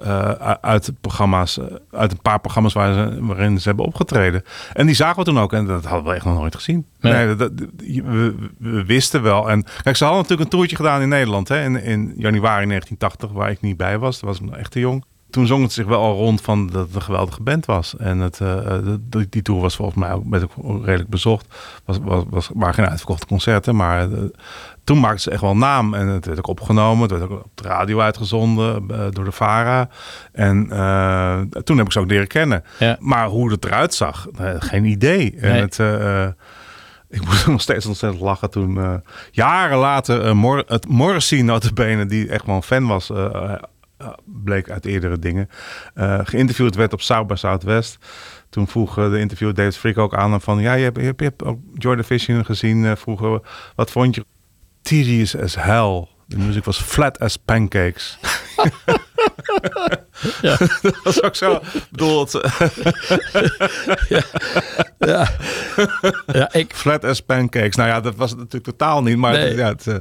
[0.00, 4.44] eh, uit programma's, eh, uit een paar programma's waar ze, waarin ze hebben opgetreden.
[4.72, 6.86] En die zagen we toen ook en dat hadden we echt nog nooit gezien.
[7.00, 7.12] Nee.
[7.12, 9.50] Nee, dat, we, we wisten wel.
[9.50, 13.32] En kijk, ze hadden natuurlijk een toertje gedaan in Nederland hè, in, in januari 1980,
[13.32, 14.20] waar ik niet bij was.
[14.20, 15.04] Dat was ik nog echt te jong.
[15.30, 17.96] Toen zong het zich wel al rond van dat het een geweldige band was.
[17.96, 18.78] En het, eh,
[19.30, 21.46] die, tour was volgens mij ook, redelijk bezocht.
[21.84, 24.08] Was, was, was, waren geen uitverkochte concerten, maar
[24.84, 25.94] toen maakten ze echt wel naam.
[25.94, 27.02] En het werd ook opgenomen.
[27.02, 29.88] Het werd ook op de radio uitgezonden eh, door de VARA.
[30.32, 32.64] En eh, toen heb ik ze ook leren kennen.
[32.78, 32.96] Ja.
[33.00, 35.36] Maar hoe het eruit zag, eh, geen idee.
[35.40, 35.78] En het...
[37.08, 42.28] ik moest nog steeds ontzettend lachen toen jaren later eh, Mor het Morrissey notabene, die
[42.28, 43.12] echt wel een fan was,
[44.24, 45.48] bleek uit eerdere dingen,
[46.24, 47.98] geïnterviewd werd op South by Southwest.
[48.50, 51.20] Toen vroeg de interviewer David Frick ook aan hem van, ja, je hebt, je hebt,
[51.20, 53.40] je hebt ook Jordan Vision gezien vroeger.
[53.74, 54.24] Wat vond je?
[54.82, 56.08] Tedious as hell.
[56.28, 58.18] De muziek was flat as pancakes.
[60.42, 60.56] Ja.
[60.82, 61.52] dat was ook zo.
[61.52, 62.40] Ik bedoel, het,
[64.98, 65.28] ja.
[66.26, 67.76] ja, ik, flat as pancakes.
[67.76, 69.16] Nou ja, dat was het natuurlijk totaal niet.
[69.16, 69.48] Maar Nee.
[69.48, 69.94] het- ja, het, eh,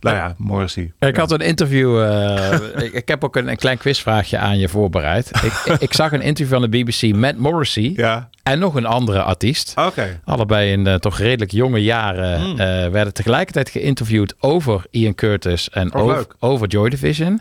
[0.00, 0.92] nou ja, Morrissey.
[0.98, 2.02] ik had een interview.
[2.02, 2.52] eh,
[2.84, 5.30] ik, ik heb ook een, een klein quizvraagje aan je voorbereid.
[5.42, 8.86] Ik, ik, ik zag een interview van de BBC met Morrissey Ja, en nog een
[8.86, 9.72] andere artiest.
[9.76, 10.20] oké.
[10.24, 12.50] Allebei in eh, toch redelijk jonge jaren Hmm.
[12.60, 17.40] eh, werden tegelijkertijd geïnterviewd over Ian Curtis en Oh, over, over Joy Division.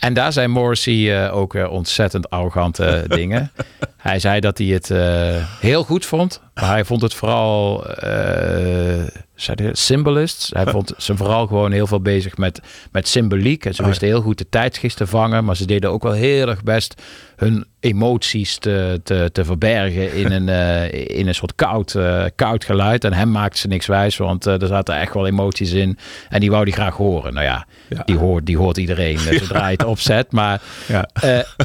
[0.00, 3.52] En daar zei Morrissey eh, ook weer ontzettend arrogante dingen.
[3.96, 7.86] Hij zei dat hij het eh, heel goed vond, maar hij vond het vooral
[8.34, 9.02] eh
[9.34, 10.50] zei hij, symbolists.
[10.52, 12.60] Hij vond ze vooral gewoon heel veel bezig met,
[12.92, 13.64] met symboliek.
[13.64, 16.48] En ze wisten heel goed de tijdsgeest te vangen, maar ze deden ook wel heel
[16.48, 17.02] erg best
[17.36, 22.64] hun emoties te, te, te verbergen in een, eh, in een soort koud, eh, koud
[22.64, 23.04] geluid.
[23.04, 25.98] En hem maakte ze niks wijs, want er zaten echt wel emoties in.
[26.28, 27.34] En die wou die graag horen.
[27.34, 28.02] Nou ja, Ja.
[28.04, 30.32] Die, hoort, die hoort iedereen zodra je het opzet.
[30.32, 31.08] Maar, Ja.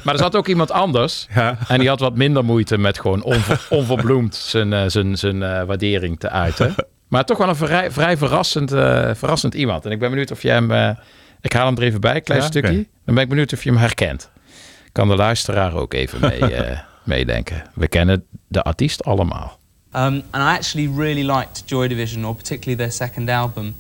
[0.04, 1.28] maar er zat ook iemand anders.
[1.36, 1.58] Ja.
[1.68, 6.20] En die had wat minder moeite met gewoon onver- onverbloemd zijn, zijn, zijn eh, waardering
[6.20, 6.76] te uiten.
[7.08, 9.86] Maar toch wel een vrij, vrij verrassend, eh, verrassend iemand.
[9.86, 10.72] En ik ben benieuwd of je hem...
[10.72, 10.90] eh,
[11.42, 12.88] ik haal hem er even bij, een klein Ja, stukje.
[13.06, 14.30] Dan ben ik benieuwd of je hem herkent.
[14.92, 17.64] Kan de luisteraar ook even mee, eh, meedenken.
[17.74, 19.60] We kennen de artiest allemaal.
[19.96, 23.76] Um, and I actually really liked Joy Division, or particularly their second album.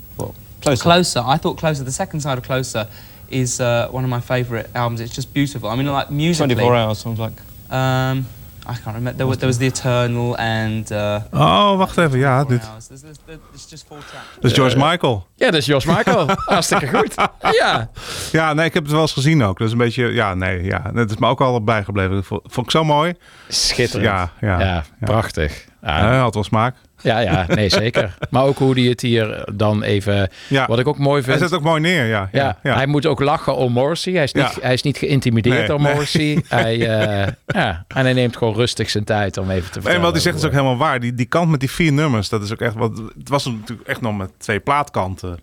[0.59, 0.83] Closer.
[0.83, 1.21] Closer.
[1.33, 1.83] I thought Closer.
[1.85, 2.87] The second side of Closer
[3.27, 4.99] is uh, one of my favourite albums.
[4.99, 5.69] It's just beautiful.
[5.69, 6.55] I mean, like musically.
[6.55, 7.41] 24 hours, sounds like.
[7.69, 8.25] Um,
[8.69, 9.15] I can't remember.
[9.15, 10.91] There was, there was The Eternal and.
[10.91, 12.19] Uh, Oh, wacht even.
[12.19, 12.87] Ja, 24 dit Hours.
[12.87, 14.25] There's, there's, there's just four tracks.
[14.35, 15.27] dat is George Michael.
[15.35, 16.27] Ja, dat is Jos Michael.
[16.45, 17.13] Hartstikke goed.
[17.51, 17.89] Ja.
[18.31, 19.57] Ja, nee, ik heb het wel eens gezien ook.
[19.57, 20.91] Dat is een beetje, ja, nee, ja.
[20.93, 22.15] Het is me ook al bijgebleven.
[22.15, 23.13] Dat vond, ik zo mooi.
[23.47, 24.05] Schitterend.
[24.09, 24.83] Ja, ja, ja, ja.
[24.99, 25.65] prachtig.
[25.81, 26.75] Ja, Ja, hij had wel smaak.
[27.05, 28.17] Ja, ja, nee, zeker.
[28.29, 30.29] Maar ook hoe hij het hier dan even...
[30.47, 30.65] Ja.
[30.67, 31.49] Wat ik ook mooi Hij vind...
[31.49, 32.29] zet ook mooi neer, ja.
[32.31, 34.13] ja, ja, hij moet ook lachen om Morrissey.
[34.13, 35.91] Hij is niet, hij is niet geïntimideerd Nee, door nee.
[35.93, 36.43] Morrissey.
[36.47, 39.95] Hij, eh, ja, en hij neemt gewoon rustig zijn tijd om even te vertellen.
[39.97, 40.99] En wat hij zegt is ook hoe- helemaal waar.
[40.99, 43.01] Die, die kant met die vier nummers, dat is ook echt wat.
[43.17, 45.39] Het was natuurlijk echt nog met twee plaatkanten.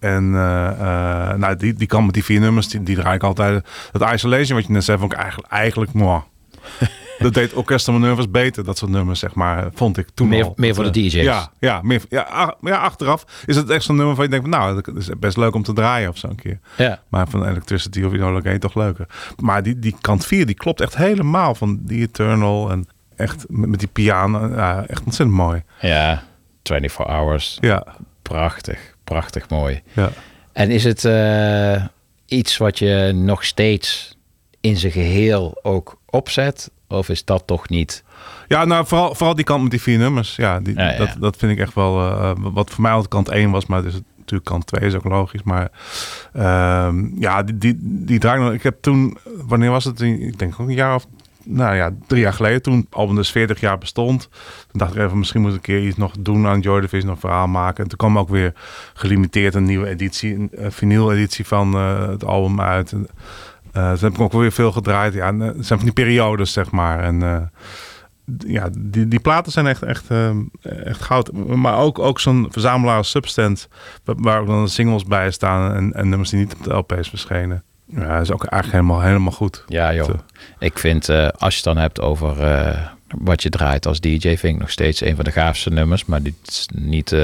[0.00, 3.22] En eh, eh, nou, die, die kant met die vier nummers, die, die draai ik
[3.22, 3.64] altijd.
[3.92, 6.20] Dat Isolation, wat je net zei, vond ik eigenlijk, eigenlijk mooi.
[7.22, 10.52] Dat deed Orchestra Manoeuvres beter, dat soort nummers, zeg maar, vond ik toen Meer- al.
[10.56, 11.12] meer voor de eh, DJ's.
[11.12, 14.80] Ja, ja, meer, ja, ja, achteraf is het echt zo'n nummer van je denkt, nou,
[14.82, 16.58] dat is best leuk om te draaien of zo een keer.
[16.76, 17.02] Ja.
[17.08, 19.06] Maar van Electricity of Enola Gay toch leuker.
[19.40, 22.70] Maar die, die kant 4, die klopt echt helemaal van die Eternal.
[22.70, 22.86] En
[23.16, 24.48] echt met, met die piano.
[24.48, 25.62] Ja, echt ontzettend mooi.
[25.80, 26.22] Ja,
[26.62, 27.58] 24 hours.
[27.60, 27.86] Ja,
[28.22, 29.82] Prachtig, prachtig mooi.
[29.92, 30.10] ja.
[30.52, 31.84] En is het eh,
[32.26, 34.16] iets wat je nog steeds
[34.60, 36.70] in zijn geheel ook opzet?
[36.92, 38.04] Of is dat toch niet?
[38.48, 40.36] ja nou vooral, vooral die kant met die vier nummers.
[40.36, 40.98] Ja, die, Ja, ja.
[40.98, 41.98] Dat, dat vind ik echt wel...
[42.00, 45.04] eh, wat voor mij altijd kant 1 was, maar dus natuurlijk kant 2 is ook
[45.04, 45.42] logisch.
[45.42, 45.70] Maar
[46.32, 49.18] ehm, ja, die, die, die draai ik heb toen...
[49.46, 50.00] Wanneer was het?
[50.00, 51.06] Ik denk ook een jaar of...
[51.44, 54.28] Nou ja, drie jaar geleden, toen het album dus 40 jaar bestond.
[54.68, 57.06] Toen dacht ik even, misschien moet ik een keer iets nog doen aan Joy Division,
[57.06, 57.82] nog een verhaal maken.
[57.82, 58.52] En toen kwam ook weer
[58.94, 62.92] gelimiteerd een nieuwe editie, een eh, vinyl-editie van eh, het album uit.
[62.92, 63.08] En,
[63.72, 65.14] eh, toen heb ik ook weer veel gedraaid.
[65.14, 67.00] Ja, en, eh, het zijn van die periodes, zeg maar.
[67.00, 67.40] En eh,
[68.46, 70.30] ja, die, die platen zijn echt, echt, eh,
[70.84, 71.32] echt goud.
[71.32, 73.04] Maar ook, ook zo'n verzamelaar
[74.04, 77.08] wa- waar ook dan singles bij staan en, en nummers die niet op de LP's
[77.08, 77.62] verschenen.
[77.86, 79.64] Ja, is ook eigenlijk helemaal, helemaal goed.
[79.68, 80.08] Ja, joh.
[80.58, 81.08] Ik vind,
[81.38, 82.36] als je het dan hebt over
[83.18, 86.04] wat je draait als DJ, vind ik nog steeds een van de gaafste nummers.
[86.04, 87.16] Maar dit is niet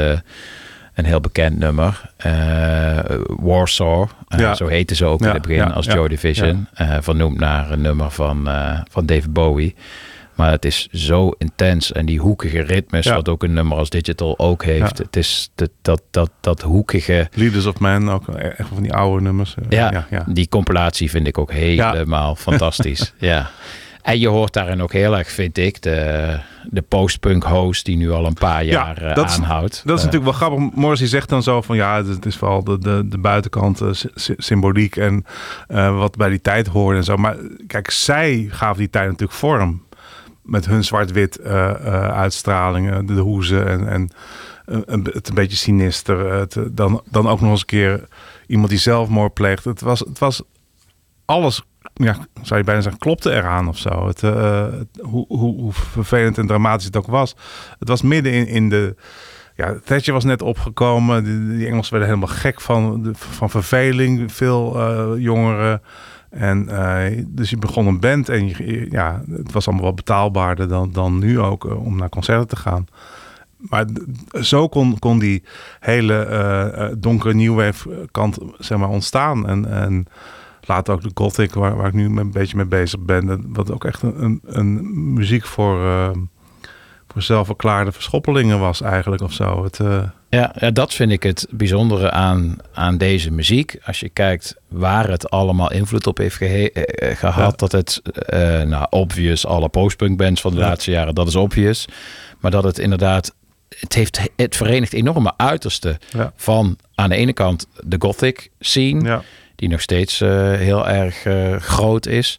[0.99, 2.11] een heel bekend nummer.
[2.17, 4.55] Eh, Warsaw, eh, Ja.
[4.55, 6.67] zo heette ze ook Ja, in het begin ja, als Joy Division.
[6.75, 8.49] eh, vernoemd naar een nummer van,
[8.91, 9.75] van David Bowie.
[10.35, 14.39] Maar het is zo intens en die hoekige ritmes, wat ook een nummer als Digital
[14.39, 14.99] ook heeft.
[14.99, 19.23] Het is dat, dat, dat, dat hoekige, Leaders of Man, ook echt van die oude
[19.23, 19.55] nummers.
[19.69, 20.07] ja.
[20.27, 23.13] die compilatie vind ik ook helemaal fantastisch.
[23.19, 23.51] Ja.
[24.09, 26.39] En je hoort daarin ook heel erg, vind ik, de,
[26.71, 29.83] de post-punk host die nu al een paar jaar eh, dat is, aanhoudt.
[29.85, 30.75] Dat is Eh, natuurlijk wel grappig.
[30.77, 33.89] Morrissey zegt dan zo van ja, het is, is vooral de, de, de buitenkant, eh,
[33.93, 35.25] sy- sy- symboliek en
[35.67, 37.17] eh, wat bij die tijd hoorde en zo.
[37.17, 37.37] Maar
[37.67, 39.87] kijk, zij gaven die tijd natuurlijk vorm.
[40.43, 41.41] Met hun zwart-wit
[42.13, 44.11] uitstralingen, de hoezen en, en
[44.65, 46.33] een, het een beetje sinister.
[46.33, 48.05] Het, dan, dan ook nog eens een keer
[48.47, 49.65] iemand die zelfmoord pleegt.
[49.65, 50.43] Het was, het was
[51.25, 51.63] alles,
[51.99, 54.07] ja, zou je bijna zeggen, klopte eraan of zo.
[54.07, 54.67] Het, eh,
[55.01, 57.37] hoe, hoe, hoe vervelend en dramatisch het ook was.
[57.79, 58.95] Het was midden in, in de.
[59.55, 61.25] Ja, Thatcher was net opgekomen.
[61.25, 64.33] Die, Engelsen werden helemaal gek van, van verveling.
[64.33, 65.83] Veel eh, jongeren.
[66.31, 68.49] En eh, dus je begon een band en
[68.91, 72.87] ja, het was allemaal wat betaalbaarder dan, dan nu ook om naar concerten te gaan.
[73.57, 73.85] Maar
[74.33, 75.45] zo kon, kon die
[75.81, 79.49] hele donkere new wave kant zeg maar, ontstaan.
[79.49, 80.07] En, en
[80.69, 83.45] later ook de gothic, waar, waar ik nu een beetje mee bezig ben.
[83.53, 86.11] Wat ook echt een, een, een muziek voor, eh,
[87.09, 89.65] voor zelfverklaarde verschoppelingen was eigenlijk of zo.
[89.65, 93.77] Het, eh, Ja, ja, dat vind ik het bijzondere aan, aan deze muziek.
[93.85, 97.51] Als je kijkt waar het allemaal invloed op heeft gehe- eh, eh, gehad.
[97.51, 97.57] Ja.
[97.57, 100.67] Dat het, eh, nou, obvious, alle postpunk bands van de Ja.
[100.67, 101.87] laatste jaren, dat is obvious.
[102.41, 103.35] Maar dat het inderdaad,
[103.79, 106.33] het, heeft, het verenigt enorme uitersten Ja.
[106.37, 109.05] van aan de ene kant de gothic scene.
[109.09, 109.23] ja.
[109.59, 112.39] Die nog steeds eh, heel erg eh, groot is.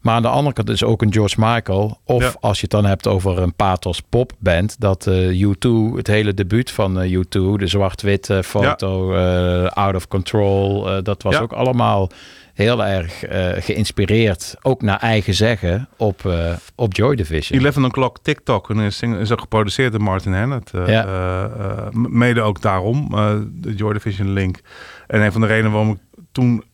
[0.00, 1.98] Maar aan de andere kant is ook een George Michael.
[2.04, 2.32] Of Ja.
[2.40, 4.76] als je het dan hebt over een pathos popband.
[4.80, 7.22] Dat eh U2, het hele debuut van eh, U2,
[7.56, 9.14] de zwart-witte foto,
[9.66, 11.02] Out of Control.
[11.02, 11.40] dat was Ja.
[11.40, 12.10] ook allemaal
[12.54, 13.24] heel erg
[13.64, 14.54] geïnspireerd.
[14.62, 16.32] Ook naar eigen zeggen op,
[16.74, 17.64] op Joy Division.
[17.64, 20.32] 11 O'Clock TikTok en is, is ook geproduceerd door Martin
[21.92, 23.08] m- mede ook daarom,
[23.60, 24.60] de Joy Division link.
[25.08, 25.98] En een van de redenen waarom ik
[26.32, 26.64] toen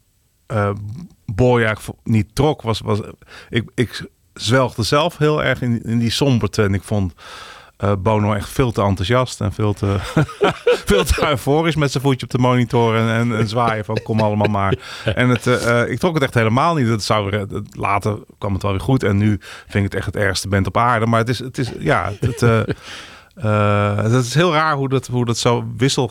[1.80, 3.00] vo- niet trok, was, was
[3.50, 6.62] ik, ik zwelgde zelf heel erg in, in die somberte.
[6.62, 7.14] En ik vond
[7.76, 9.96] eh, Bono echt veel te enthousiast en veel te,
[10.90, 14.20] veel te euforisch met zijn voetje op de monitor en, en, en zwaaien van kom
[14.20, 14.74] allemaal maar.
[15.14, 16.86] En het, eh, ik trok het echt helemaal niet.
[16.88, 20.16] Dat zou, later kwam het wel weer goed en nu vind ik het echt het
[20.16, 21.06] ergste band op aarde.
[21.06, 22.42] Maar het is, het is ja, het,
[23.34, 26.10] eh, het is heel raar hoe dat, hoe dat zo wissel,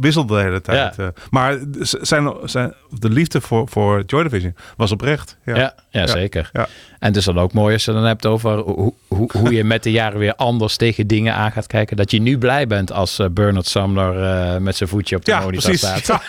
[0.00, 0.96] wisselt de hele tijd.
[0.96, 1.04] Ja.
[1.04, 1.10] eh.
[1.30, 5.36] maar zijn, zijn, de liefde voor, voor Joy Division was oprecht.
[5.44, 5.56] Ja.
[5.56, 6.50] Ja, ja, zeker.
[6.52, 6.68] Ja.
[6.98, 9.64] En het is dan ook mooi als je dan hebt over hoe, hoe, hoe je
[9.64, 11.96] met de jaren weer anders tegen dingen aan gaat kijken.
[11.96, 15.32] Dat je nu blij bent als eh, Bernard Sumner eh, met zijn voetje op de
[15.32, 16.02] monitor precies.
[16.02, 16.22] staat.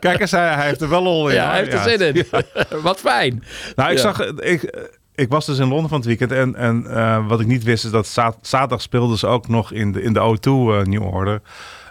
[0.00, 1.34] Kijk eens, hij, hij heeft er wel lol in.
[1.34, 1.50] Ja, hoor.
[1.50, 2.26] hij heeft er zin in.
[2.82, 3.44] Wat fijn.
[3.76, 4.88] Nou, ik zag, ik,
[5.20, 7.84] ik was dus in Londen van het weekend en, en eh, wat ik niet wist
[7.84, 11.02] is dat za- zaterdag speelden ze ook nog in de, in de O2 eh, New
[11.02, 11.42] Order.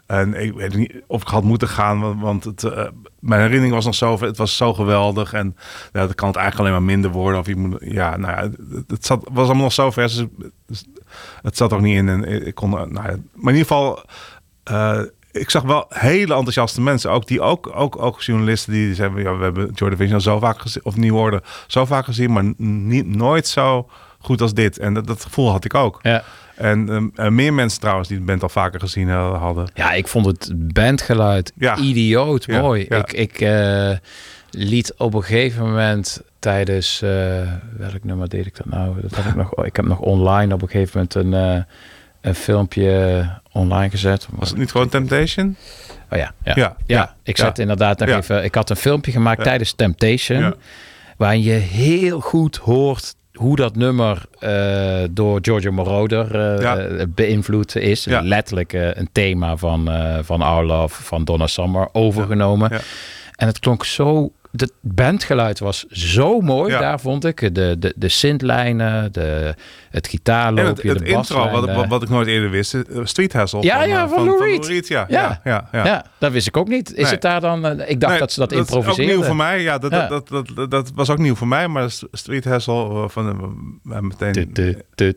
[0.06, 2.88] En ik weet niet of ik had moeten gaan, want, het, eh,
[3.20, 5.56] mijn herinnering was nog zo, het was zo geweldig en
[5.94, 7.40] ja, dan kan het eigenlijk alleen maar minder worden.
[7.40, 8.50] Of je moet, ja, nou ja,
[8.88, 10.24] het, zat, was allemaal nog zo vers,
[10.66, 10.86] dus
[11.42, 12.10] het zat ook niet in.
[12.10, 14.04] En ik kon, nou maar in ieder geval,
[15.32, 17.12] ik zag wel hele enthousiaste mensen.
[17.12, 20.62] Ook die ook, ook, ook journalisten die zeiden: ja, we hebben Jordan Vision zo vaak
[20.62, 23.90] gezien, of New Order zo vaak gezien, maar niet, nooit zo
[24.20, 24.78] goed als dit.
[24.80, 26.00] En dat, dat gevoel had ik ook.
[26.02, 26.24] Ja.
[26.56, 29.72] En ehm, eh, meer mensen trouwens die de band al vaker gezien eh, hadden.
[29.74, 31.78] Ja, ik vond het bandgeluid Ja.
[31.78, 32.86] idioot mooi.
[32.90, 32.98] ja.
[32.98, 33.92] Ik, ik eh,
[34.52, 37.02] liet op een gegeven moment tijdens...
[37.02, 37.10] eh,
[37.78, 39.02] welk nummer deed ik dat nou?
[39.02, 41.66] Dat heb ik, nog, ik heb nog online op een gegeven moment een,
[42.22, 44.28] een filmpje online gezet.
[44.32, 45.56] Was het niet gewoon Temptation?
[46.12, 46.76] Oh ja, ja.
[46.86, 47.44] Ja, ik ja.
[47.44, 48.44] zet inderdaad nog even...
[48.44, 50.56] Ik had een filmpje gemaakt tijdens Temptation...
[51.20, 56.78] Waarin je heel goed hoort hoe dat nummer eh, door Giorgio Moroder eh, Ja.
[56.78, 58.04] eh, beïnvloed is.
[58.04, 58.22] Ja.
[58.22, 59.90] Letterlijk een thema van,
[60.22, 62.70] van Our Love, van Donna Summer, overgenomen.
[62.72, 62.80] Ja.
[63.36, 64.32] En het klonk zo...
[64.58, 67.56] Het bandgeluid was zo mooi daar, vond ik.
[67.56, 69.56] De, de, de synthlijnen, de,
[69.90, 71.90] het En gitaarloopje, het, het de intro, wat, baslijn, wat, eh.
[71.90, 73.62] wat ik nooit eerder wist, eh, Street Hassle.
[73.62, 74.88] Ja, ja, eh, van Lou Reed.
[74.88, 75.06] ja.
[75.10, 75.22] Ja.
[75.22, 75.86] Ja, ja, ja.
[75.86, 76.90] Ja, dat wist ik ook niet.
[76.94, 77.12] Is Nee.
[77.12, 77.66] het daar dan...
[77.66, 79.16] eh, Ik dacht Nee, dat ze dat, is ook improviseerden.
[79.16, 79.62] nieuw voor mij.
[79.62, 79.92] Ja, dat.
[79.92, 81.68] Dat, dat, dat, dat was ook nieuw voor mij.
[81.68, 83.54] Maar Street Hassle eh, van
[83.92, 84.54] eh, meteen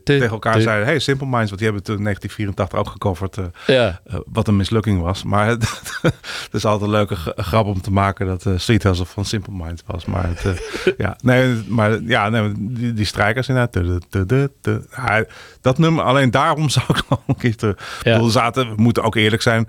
[0.05, 3.36] tegen elkaar zeiden: Hey, Simple Minds, want die hebben toen in 1984 ook gecoverd.
[3.36, 3.94] eh, eh,
[4.32, 5.24] wat een mislukking was.
[5.24, 6.15] Maar het, het
[6.53, 9.82] is altijd een leuke grap om te maken dat eh Street Hustle van Simple Minds
[9.86, 10.05] was.
[10.05, 13.74] Maar, het, eh, ja, nee, maar ja, nee, die, die strijkers inderdaad.
[14.97, 15.24] Ja,
[15.60, 17.74] dat nummer, alleen daarom zou ik nog een keer terug.
[17.98, 18.12] Ik Ja.
[18.12, 19.68] bedoel, er zaten, we moeten ook eerlijk zijn.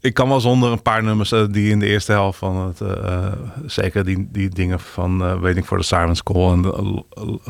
[0.00, 2.80] Ik kan wel zonder een paar nummers eh, die in de eerste helft van het,
[2.80, 2.90] eh,
[3.26, 3.32] eh,
[3.66, 7.02] zeker die, die dingen van eh Waiting for the Sirens Call en de,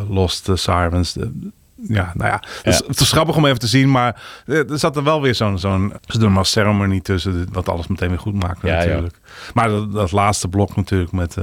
[0.09, 1.13] Lost the Sirens.
[1.13, 1.51] de-
[1.89, 2.85] ja, nou ja, het, is, Ja.
[2.87, 5.93] het is grappig om even te zien, maar er zat er wel weer zo'n zo'n
[6.07, 9.19] ze doen maar ceremony tussen, wat alles meteen weer goed maakt Ja, natuurlijk.
[9.55, 11.37] Maar dat, dat laatste blok natuurlijk met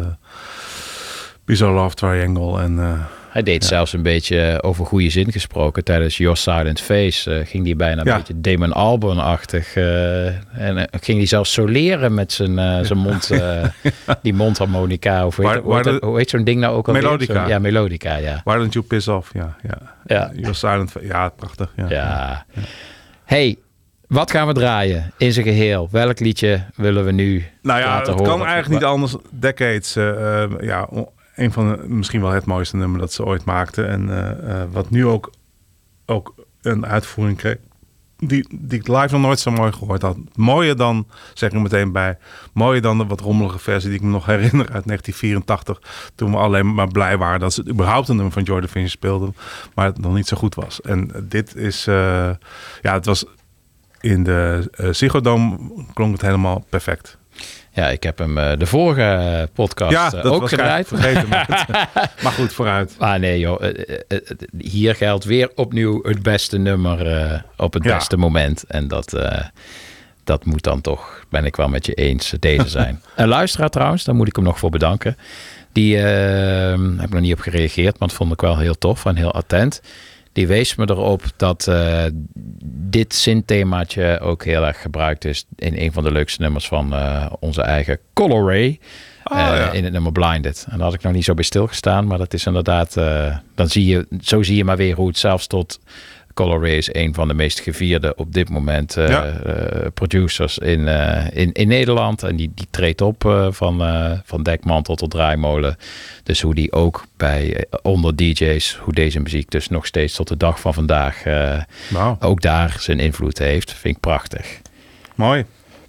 [1.47, 2.99] Bizarre Love Triangle en eh,
[3.29, 5.83] Hij deed zelfs een beetje eh, over goede zin gesproken.
[5.83, 9.75] Tijdens Your Silent Face eh, ging hij bijna een beetje Damon Albarn-achtig.
[9.75, 13.29] en ging hij zelfs soleren met zijn, zijn mond,
[14.21, 15.25] die mondharmonica.
[15.25, 17.03] Of hoe heet, Waar- hoe heet de- hoe heet zo'n ding nou ook alweer?
[17.03, 17.43] Melodica.
[17.43, 18.41] Zo- Ja, melodica, ja.
[18.43, 19.29] Why Don't You Piss Off?
[19.33, 19.77] Ja, ja.
[20.05, 20.31] Ja.
[20.35, 20.93] You're Silent.
[21.01, 21.73] Ja, prachtig.
[21.75, 21.85] Ja.
[21.89, 22.45] Ja.
[23.23, 23.57] Hey,
[24.07, 25.87] wat gaan we draaien in zijn geheel?
[25.91, 28.23] Welk liedje willen we nu Nou ja, het horen?
[28.25, 29.15] kan eigenlijk niet anders.
[29.31, 29.93] Decades,
[30.61, 30.89] ja,
[31.37, 33.87] een van de, misschien wel het mooiste nummer dat ze ooit maakten.
[33.87, 35.31] En eh, eh, wat nu ook,
[36.05, 37.57] ook een uitvoering kreeg.
[38.17, 40.17] Die, die ik live nog nooit zo mooi gehoord had.
[40.35, 42.17] Mooier dan, zeg ik meteen bij,
[42.53, 46.11] mooier dan de wat rommelige versie die ik me nog herinner uit 1984.
[46.15, 49.35] Toen we alleen maar blij waren dat ze überhaupt een nummer van Jordan Finch speelden.
[49.73, 50.81] Maar het nog niet zo goed was.
[50.81, 52.29] En dit is, eh,
[52.81, 53.25] ja, het was
[53.99, 55.57] in de Dome
[55.93, 57.17] klonk het helemaal perfect.
[57.77, 60.87] Ja, ik heb hem eh, de vorige podcast ja, eh, dat ook was gedraaid.
[60.87, 61.67] Vergeten, maar,
[62.23, 62.95] maar goed, vooruit.
[62.97, 64.17] Ah nee joh, eh,
[64.57, 67.95] hier geldt weer opnieuw het beste nummer op het Ja.
[67.95, 68.63] beste moment.
[68.67, 69.15] En dat,
[70.23, 73.01] dat moet dan toch, ben ik wel met je eens, deze zijn.
[73.15, 75.17] Een luisteraar trouwens, daar moet ik hem nog voor bedanken.
[75.71, 79.05] Die eh, heb ik nog niet op gereageerd, maar dat vond ik wel heel tof
[79.05, 79.81] en heel attent.
[80.37, 82.05] Die wees me erop dat eh,
[82.89, 87.25] dit zinthemaatje ook heel erg gebruikt is in een van de leukste nummers van eh,
[87.39, 88.79] onze eigen Color Ray.
[89.23, 89.71] Oh, Eh, ja.
[89.71, 90.65] In het nummer Blinded.
[90.69, 92.07] En daar had ik nog niet zo bij stilgestaan.
[92.07, 92.93] Maar dat is inderdaad.
[93.55, 95.79] dan zie je, zo zie je maar weer hoe het zelfs tot.
[96.37, 99.25] Color Ray is een van de meest gevierde op dit moment eh, Ja.
[99.25, 102.23] eh, producers in, eh, in, in Nederland.
[102.23, 103.83] En die, die treedt op van,
[104.25, 105.77] van dekmantel tot draaimolen.
[106.23, 110.37] Dus hoe die ook bij onder DJ's, hoe deze muziek dus nog steeds tot de
[110.37, 111.23] dag van vandaag
[112.19, 114.61] ook daar zijn invloed heeft, vind ik prachtig.
[115.15, 115.45] mooi.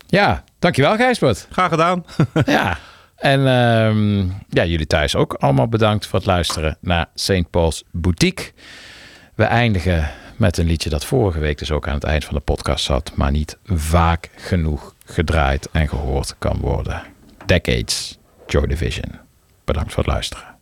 [0.06, 1.46] Ja, dankjewel Gijsbert.
[1.50, 2.04] Graag gedaan.
[2.46, 2.78] Ja.
[3.16, 4.18] En ehm,
[4.48, 7.50] ja, jullie thuis ook allemaal bedankt voor het luisteren naar St.
[7.50, 8.44] Paul's Boutique.
[9.34, 12.40] We eindigen met een liedje dat vorige week dus ook aan het eind van de
[12.40, 17.02] podcast zat, maar niet vaak genoeg gedraaid en gehoord kan worden.
[17.46, 19.18] Decades, Joy Division.
[19.64, 20.57] Bedankt voor het luisteren.